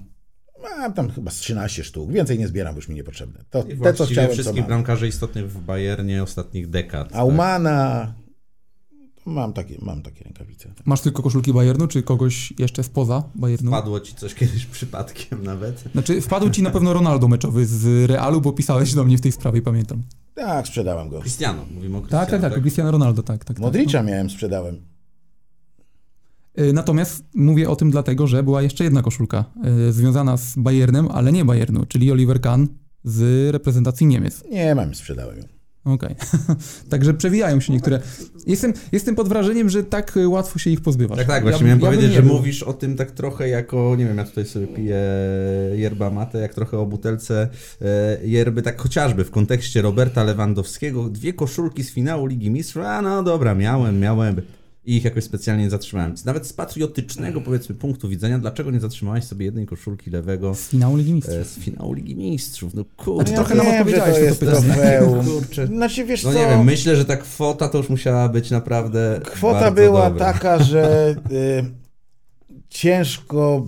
[0.79, 2.13] Mam tam chyba z 13 sztuk.
[2.13, 3.45] Więcej nie zbieram, bo już mi niepotrzebne.
[3.51, 4.69] To, I te, co chciałem, wszystkich mam.
[4.69, 7.09] bramkarzy istotnych w Bayernie ostatnich dekad.
[7.09, 7.19] tak?
[7.21, 8.15] Aumana.
[9.27, 10.73] Mam takie, mam takie rękawice.
[10.85, 13.71] Masz tylko koszulki Bayernu, czy kogoś jeszcze spoza Bayernu?
[13.71, 15.85] Padło ci coś kiedyś przypadkiem nawet?
[15.93, 19.33] Znaczy, wpadł ci na pewno Ronaldo meczowy z Realu, bo pisałeś do mnie w tej
[19.33, 20.03] sprawie, pamiętam.
[20.35, 21.21] Tak, sprzedałem go.
[21.21, 23.57] Cristiano, mówimy o Cristiano, Tak, tak, tak, Cristiano Ronaldo, tak, tak.
[23.57, 24.77] tak Modricza miałem, sprzedałem.
[26.57, 26.63] no.
[26.65, 29.45] Y, Natomiast mówię o tym dlatego, że była jeszcze jedna koszulka
[29.89, 32.65] y, związana z Bayernem, ale nie Bayernu, czyli Oliver Kahn
[33.05, 34.45] z reprezentacji Niemiec.
[34.51, 35.45] Nie mam, sprzedałem ją.
[35.85, 36.15] Okej.
[36.91, 38.01] Także przewijają się niektóre.
[38.47, 41.19] Jestem, jestem pod wrażeniem, że tak y, łatwo się ich pozbywasz.
[41.19, 42.33] Tak, tak, Ja właśnie bym- miałem ja powiedzieć, że był.
[42.35, 45.01] mówisz o tym tak trochę jako, nie wiem, ja tutaj sobie piję
[45.75, 47.49] yerba mate, jak trochę o butelce
[47.83, 53.03] e, yerby, tak chociażby w kontekście Roberta Lewandowskiego, dwie koszulki z finału Ligi Mistrzów, a
[53.03, 54.41] no dobra, miałem, miałem.
[54.87, 56.15] I ich jakoś specjalnie nie zatrzymałem.
[56.25, 60.97] Nawet z patriotycznego, powiedzmy, punktu widzenia, dlaczego nie zatrzymałeś sobie jednej koszulki lewego Z finału
[60.97, 61.37] Ligi Mistrzów.
[61.37, 62.75] e, z finału Ligi Mistrzów?
[62.75, 63.31] No Ale kurde.
[63.31, 65.01] ja trochę nam wiem, odpowiedziałeś na to pytanie.
[65.25, 65.67] Kurczę.
[65.67, 66.39] Znaczy, wiesz No co?
[66.39, 70.33] nie wiem, myślę, że ta kwota to już musiała być naprawdę Kwota była dobra.
[70.33, 71.65] taka, że y,
[72.69, 73.67] ciężko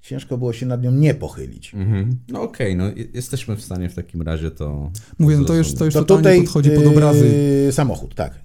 [0.00, 1.74] ciężko było się nad nią nie pochylić.
[1.74, 2.18] Mhm.
[2.28, 5.74] No okej, no i- jesteśmy w stanie w takim razie to Mówię, no to już,
[5.74, 7.28] to już To tutaj podchodzi pod y, obrazy.
[7.72, 8.43] samochód, tak.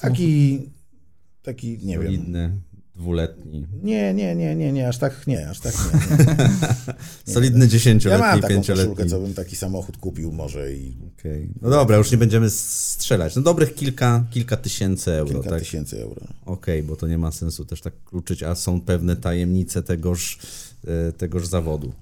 [0.00, 0.70] Taki,
[1.42, 2.02] taki, nie wiem.
[2.06, 2.60] solidny,
[2.96, 3.66] dwuletni.
[3.82, 6.16] Nie, nie, nie, nie, nie, aż tak nie, aż tak nie.
[6.24, 6.36] nie.
[7.34, 9.10] Solidny Ja dziesięcioletni, mam taką koszulkę, pięcioletni.
[9.10, 11.48] co bym taki samochód kupił może i Okej.
[11.62, 13.36] No dobra, już nie będziemy strzelać.
[13.36, 15.58] No dobrych kilka, kilka tysięcy euro, kilka tak?
[15.58, 16.26] tysięcy euro.
[16.46, 20.38] Okej, bo to nie ma sensu też tak kluczyć, a są pewne tajemnice tegoż,
[20.86, 21.92] e, tegoż zawodu.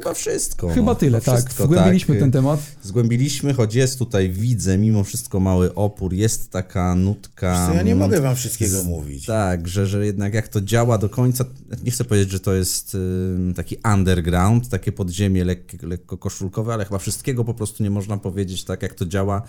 [0.00, 0.68] Chyba wszystko.
[0.68, 0.94] Chyba no.
[0.94, 1.34] tyle, tak.
[1.34, 2.22] Wszystko, Zgłębiliśmy tak.
[2.22, 2.60] ten temat.
[2.82, 7.52] Zgłębiliśmy, choć jest tutaj, widzę, mimo wszystko mały opór, jest taka nutka...
[7.52, 9.26] Wiesz co, ja nie mogę wam wszystkiego mówić.
[9.26, 11.44] Tak, że, że jednak jak to działa do końca,
[11.84, 16.84] nie chcę powiedzieć, że to jest ym, taki underground, takie podziemie lekko, lekko koszulkowe, ale
[16.84, 19.42] chyba wszystkiego po prostu nie można powiedzieć tak, jak to działa.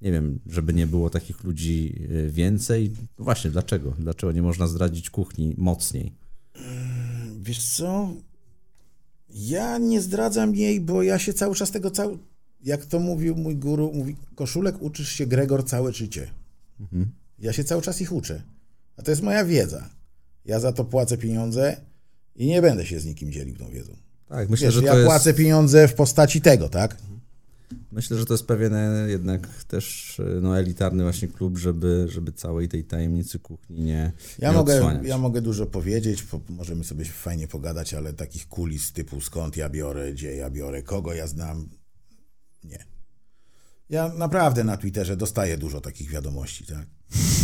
[0.00, 2.92] Nie wiem, żeby nie było takich ludzi y, więcej.
[3.18, 3.94] No Właśnie, dlaczego?
[3.98, 6.12] Dlaczego nie można zdradzić kuchni mocniej?
[7.40, 8.12] Wiesz co?
[9.34, 12.18] Ja nie zdradzam jej, bo ja się cały czas tego cały.
[12.64, 16.30] Jak to mówił mój guru, mówi, koszulek uczysz się Gregor całe życie.
[17.38, 18.42] Ja się cały czas ich uczę.
[18.96, 19.88] A to jest moja wiedza.
[20.44, 21.76] Ja za to płacę pieniądze
[22.36, 23.96] i nie będę się z nikim dzielił tą wiedzą.
[24.28, 26.96] Tak, myślę, Wiesz, że ja jest, płacę pieniądze w postaci tego, tak?
[27.92, 28.72] Myślę, że to jest pewien
[29.08, 34.56] jednak też no, elitarny właśnie klub, żeby, żeby całej tej tajemnicy kuchni nie, Ja nie
[34.56, 35.06] mogę, odsłaniać.
[35.06, 39.68] ja mogę dużo powiedzieć, po, możemy sobie fajnie pogadać, ale takich kulis typu skąd ja
[39.68, 41.68] biorę, gdzie ja biorę, kogo ja znam,
[42.64, 42.84] nie.
[43.88, 46.86] Ja naprawdę na Twitterze dostaję dużo takich wiadomości, tak?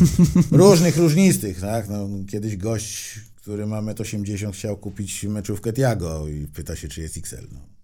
[0.51, 1.89] Różnych, różnistych, tak?
[1.89, 7.01] No, kiedyś gość, który ma 1,80 m chciał kupić meczówkę Tiago i pyta się, czy
[7.01, 7.47] jest XL.
[7.53, 7.78] No.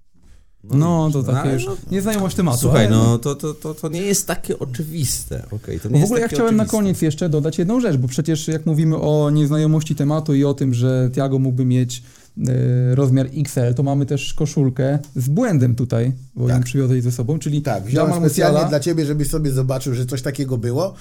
[0.70, 2.58] No, to no, takie już no- nieznajomość tematu.
[2.58, 5.42] Słuchaj, ale no to, to, to, to nie jest takie oczywiste.
[5.50, 6.76] Okay, to nie w jest ogóle ja chciałem na oczywiste.
[6.78, 10.74] koniec jeszcze dodać jedną rzecz, bo przecież jak mówimy o nieznajomości tematu i o tym,
[10.74, 12.02] że Tiago mógłby mieć
[12.48, 16.56] e, rozmiar XL, to mamy też koszulkę z błędem tutaj, bo Tak.
[16.56, 20.22] ją przywiozłeś ze sobą, czyli Tak, wziąłem specjalnie dla ciebie, żebyś sobie zobaczył, że coś
[20.22, 20.94] takiego było.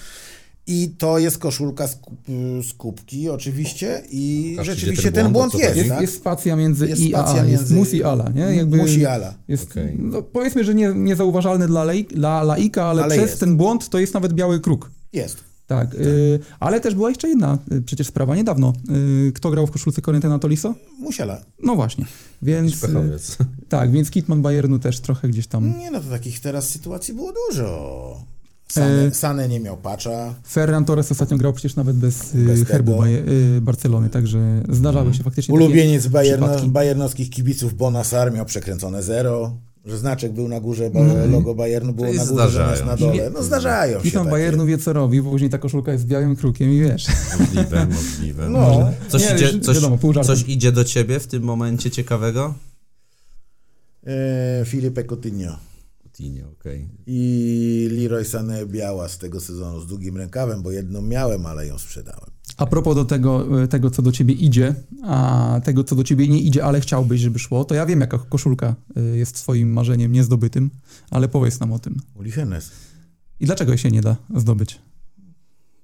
[0.68, 2.14] I to jest koszulka z, kup,
[2.70, 6.02] z kubki oczywiście i Pokaż, rzeczywiście ten ten błąd, błąd o co jest, tak?
[6.02, 8.42] jest spacja między Jest I a spacja A, jest między- Musiala, nie?
[8.42, 9.34] Jakby Musiala.
[9.48, 9.96] Jest, Okej.
[10.00, 13.40] no, powiedzmy, że nie, niezauważalny dla, laik, dla laika, ale, Ale przez jest.
[13.40, 14.92] ten błąd to jest nawet biały kruk.
[15.14, 15.38] Jest.
[15.68, 18.74] Tak, y, ale też była jeszcze jedna y, przecież sprawa niedawno.
[19.28, 20.74] Y, kto grał w koszulce Corinthians Tolisso?
[21.00, 21.42] Musiala.
[21.64, 22.06] No właśnie,
[22.42, 22.84] więc...
[22.84, 22.90] y.
[23.70, 25.80] Tak, więc Kitman Bayernu też trochę gdzieś tam.
[25.80, 28.33] Nie no, to takich teraz sytuacji było dużo.
[28.74, 30.34] Sane, E, Sane nie miał patcha.
[30.50, 32.98] Ferran Torres ostatnio grał przecież nawet bez, y, Bez herbu.
[32.98, 33.18] Baje,
[33.58, 36.72] y, Barcelony, także zdarzały się faktycznie Ulubieniec takie Bayerno, przypadki.
[36.72, 39.58] bayernowskich kibiców Bonasar miał przekręcone zero.
[39.86, 41.32] Że znaczek był na górze, Mhm.
[41.32, 43.30] logo Bayernu było i na górze, zdarzają zamiast na dole.
[43.34, 44.32] No zdarzają się Kitman takie.
[44.36, 47.08] Bayernu wie co robi, bo później ta koszulka jest z białym krukiem i wiesz.
[47.40, 48.50] Możliwe, możliwe.
[48.50, 48.92] No.
[49.10, 52.54] Coś, Nie, idzie, coś, wiadomo, coś idzie do ciebie w tym momencie ciekawego?
[54.08, 55.58] E, Filipe Coutinho.
[56.14, 56.90] Coutinho, okej.
[57.08, 61.78] I Leroy Sané biała z tego sezonu z długim rękawem, bo jedną miałem, ale ją
[61.78, 62.30] sprzedałem.
[62.58, 66.28] A propos do tego, y, tego, co do ciebie idzie, a tego, co do ciebie
[66.28, 70.12] nie idzie, ale chciałbyś, żeby szło, to ja wiem, jaka koszulka y, jest twoim marzeniem
[70.12, 70.70] niezdobytym,
[71.10, 72.00] ale powiedz nam o tym.
[72.16, 72.72] Uli Hennes.
[73.40, 74.80] I dlaczego się nie da zdobyć?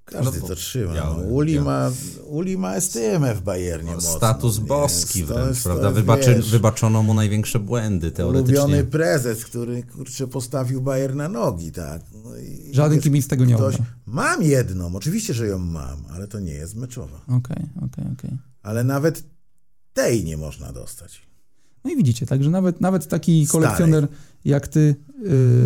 [0.10, 0.94] Każdy No, to trzyma.
[0.94, 1.30] biały, no.
[1.30, 1.66] Uli, biały.
[1.66, 1.92] ma,
[2.28, 4.12] Uli ma STM w Bayernie mocno.
[4.18, 5.88] Status boski to wręcz, jest- to prawda?
[5.88, 8.60] jest, Wybaczy, wiesz, wybaczono mu największe błędy teoretycznie.
[8.60, 12.02] Ulubiony prezes, który kurczę postawił Bayern na nogi, tak.
[12.24, 13.76] No i Żaden jest kibic tego nie ktoś...
[14.06, 17.22] Mam jedną, oczywiście, że ją mam, ale to nie jest meczowa.
[17.28, 18.38] Okej, okej, okej.
[18.64, 19.24] Ale nawet
[19.94, 21.22] tej nie można dostać.
[21.84, 24.08] No i widzicie, także nawet, nawet taki Stary.
[24.46, 24.96] Jak ty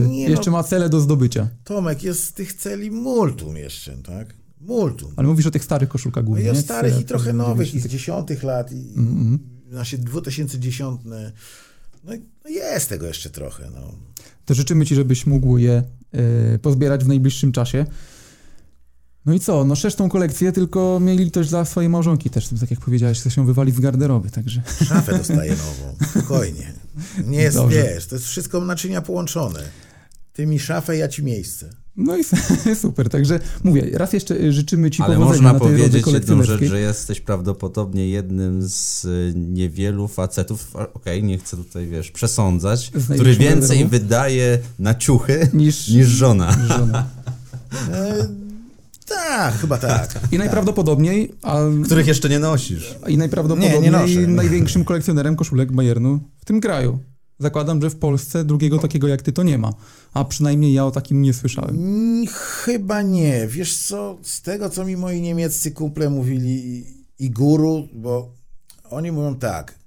[0.04, 0.58] y, Nie jeszcze no.
[0.58, 1.48] ma cele do zdobycia.
[1.64, 4.34] Tomek, jest z tych celi multum jeszcze, tak?
[4.62, 5.14] Multum.
[5.16, 7.70] Ale mówisz o tych starych koszulkach No głównie, i o starych i trochę nowych, i
[7.70, 7.92] z 90.
[7.92, 9.40] dziesiątych lat, i Mhm.
[9.72, 11.00] nasze 2010.
[11.06, 11.16] No,
[12.04, 12.14] no
[12.50, 13.92] jest tego jeszcze trochę, no.
[14.46, 15.84] To życzymy ci, żebyś mógł je
[16.56, 17.86] y, pozbierać w najbliższym czasie.
[19.26, 19.66] No i co?
[19.66, 23.32] No szerz tą kolekcję, tylko mieli litość dla swojej małżonki też, tak jak powiedziałeś, chce
[23.32, 24.62] się wywalić z garderoby, także...
[24.86, 26.74] Szafę dostaję nową, spokojnie.
[27.26, 27.84] Nie jest, Dobrze.
[27.84, 29.64] wiesz, to jest wszystko naczynia połączone.
[30.34, 31.70] Ty mi szafę, ja ci miejsce.
[31.96, 32.24] No i
[32.82, 36.44] super, także mówię, raz jeszcze y, życzymy ci Ale powodzenia można na tej powiedzieć jedną
[36.44, 42.90] rzecz, że jesteś prawdopodobnie jednym z y, niewielu facetów, okej, nie chcę tutaj, wiesz, przesądzać,
[42.90, 46.58] który największą więcej wydaje na ciuchy Niż- niż żona.
[46.68, 47.08] Żona.
[49.08, 50.20] Tak, chyba tak.
[50.32, 52.96] I najprawdopodobniej, a, Których jeszcze nie nosisz.
[53.08, 54.28] i najprawdopodobniej Nie, nie noszę.
[54.28, 57.00] największym kolekcjonerem koszulek Bayernu w tym kraju.
[57.40, 59.74] Zakładam, że w Polsce drugiego takiego jak ty to nie ma.
[60.14, 61.76] A przynajmniej ja o takim nie słyszałem.
[61.76, 63.48] Mm, Chyba nie.
[63.48, 66.84] Wiesz co, z tego co mi moi niemieccy kumple mówili
[67.20, 68.34] i- guru, bo
[68.90, 69.80] oni mówią tak,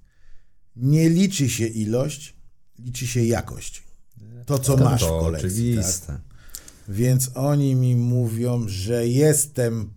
[0.76, 2.36] nie liczy się ilość,
[2.78, 3.82] liczy się jakość.
[4.46, 5.78] To, co masz w kolekcji.
[6.06, 6.20] Tak?
[6.88, 9.94] Więc oni mi mówią, że jestem.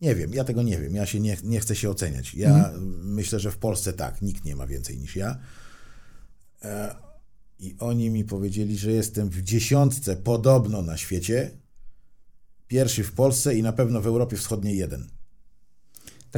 [0.00, 0.94] Nie wiem, ja tego nie wiem.
[0.94, 2.34] Ja się nie, nie chcę się oceniać.
[2.34, 5.38] Ja myślę, że w Polsce tak, nikt nie ma więcej niż ja.
[6.62, 6.94] E,
[7.58, 11.50] I oni mi powiedzieli, że jestem w dziesiątce podobno na świecie.
[12.68, 15.15] Pierwszy w Polsce i na pewno w Europie Wschodniej jeden.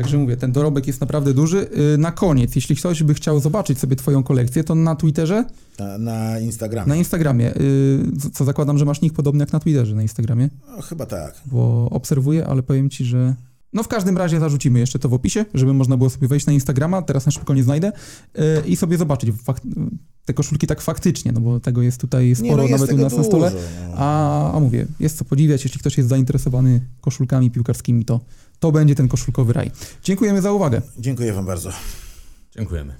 [0.02, 1.68] Także mówię, ten dorobek jest naprawdę duży.
[1.92, 5.44] Yy, Na koniec, jeśli ktoś by chciał zobaczyć sobie twoją kolekcję, to na Twitterze,
[5.78, 6.88] Na, na Instagramie.
[6.88, 7.44] na Instagramie.
[7.44, 11.34] Yy, co- zakładam, że masz nick podobny jak na Twitterze na Instagramie, No, chyba tak.
[11.46, 13.34] bo obserwuję, ale powiem ci, że...
[13.72, 16.52] No w każdym razie zarzucimy jeszcze to w opisie, żeby można było sobie wejść na
[16.52, 17.92] Instagrama, teraz na szybko nie znajdę,
[18.34, 19.30] yy, i sobie zobaczyć
[20.24, 22.98] te koszulki tak faktycznie, no bo tego jest tutaj Nie, sporo no jest nawet u
[22.98, 23.50] nas na stole.
[23.50, 23.94] dużo, no.
[23.96, 28.20] A, a mówię, jest co podziwiać, jeśli ktoś jest zainteresowany koszulkami piłkarskimi, to,
[28.60, 29.70] to będzie ten koszulkowy raj.
[30.02, 30.82] Dziękujemy za uwagę.
[30.98, 31.70] Dziękuję Wam bardzo.
[32.56, 32.94] Dziękujemy.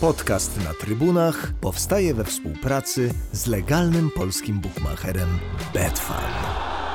[0.00, 5.28] Podcast na trybunach powstaje we współpracy z legalnym polskim bukmacherem
[5.74, 6.89] Betfair.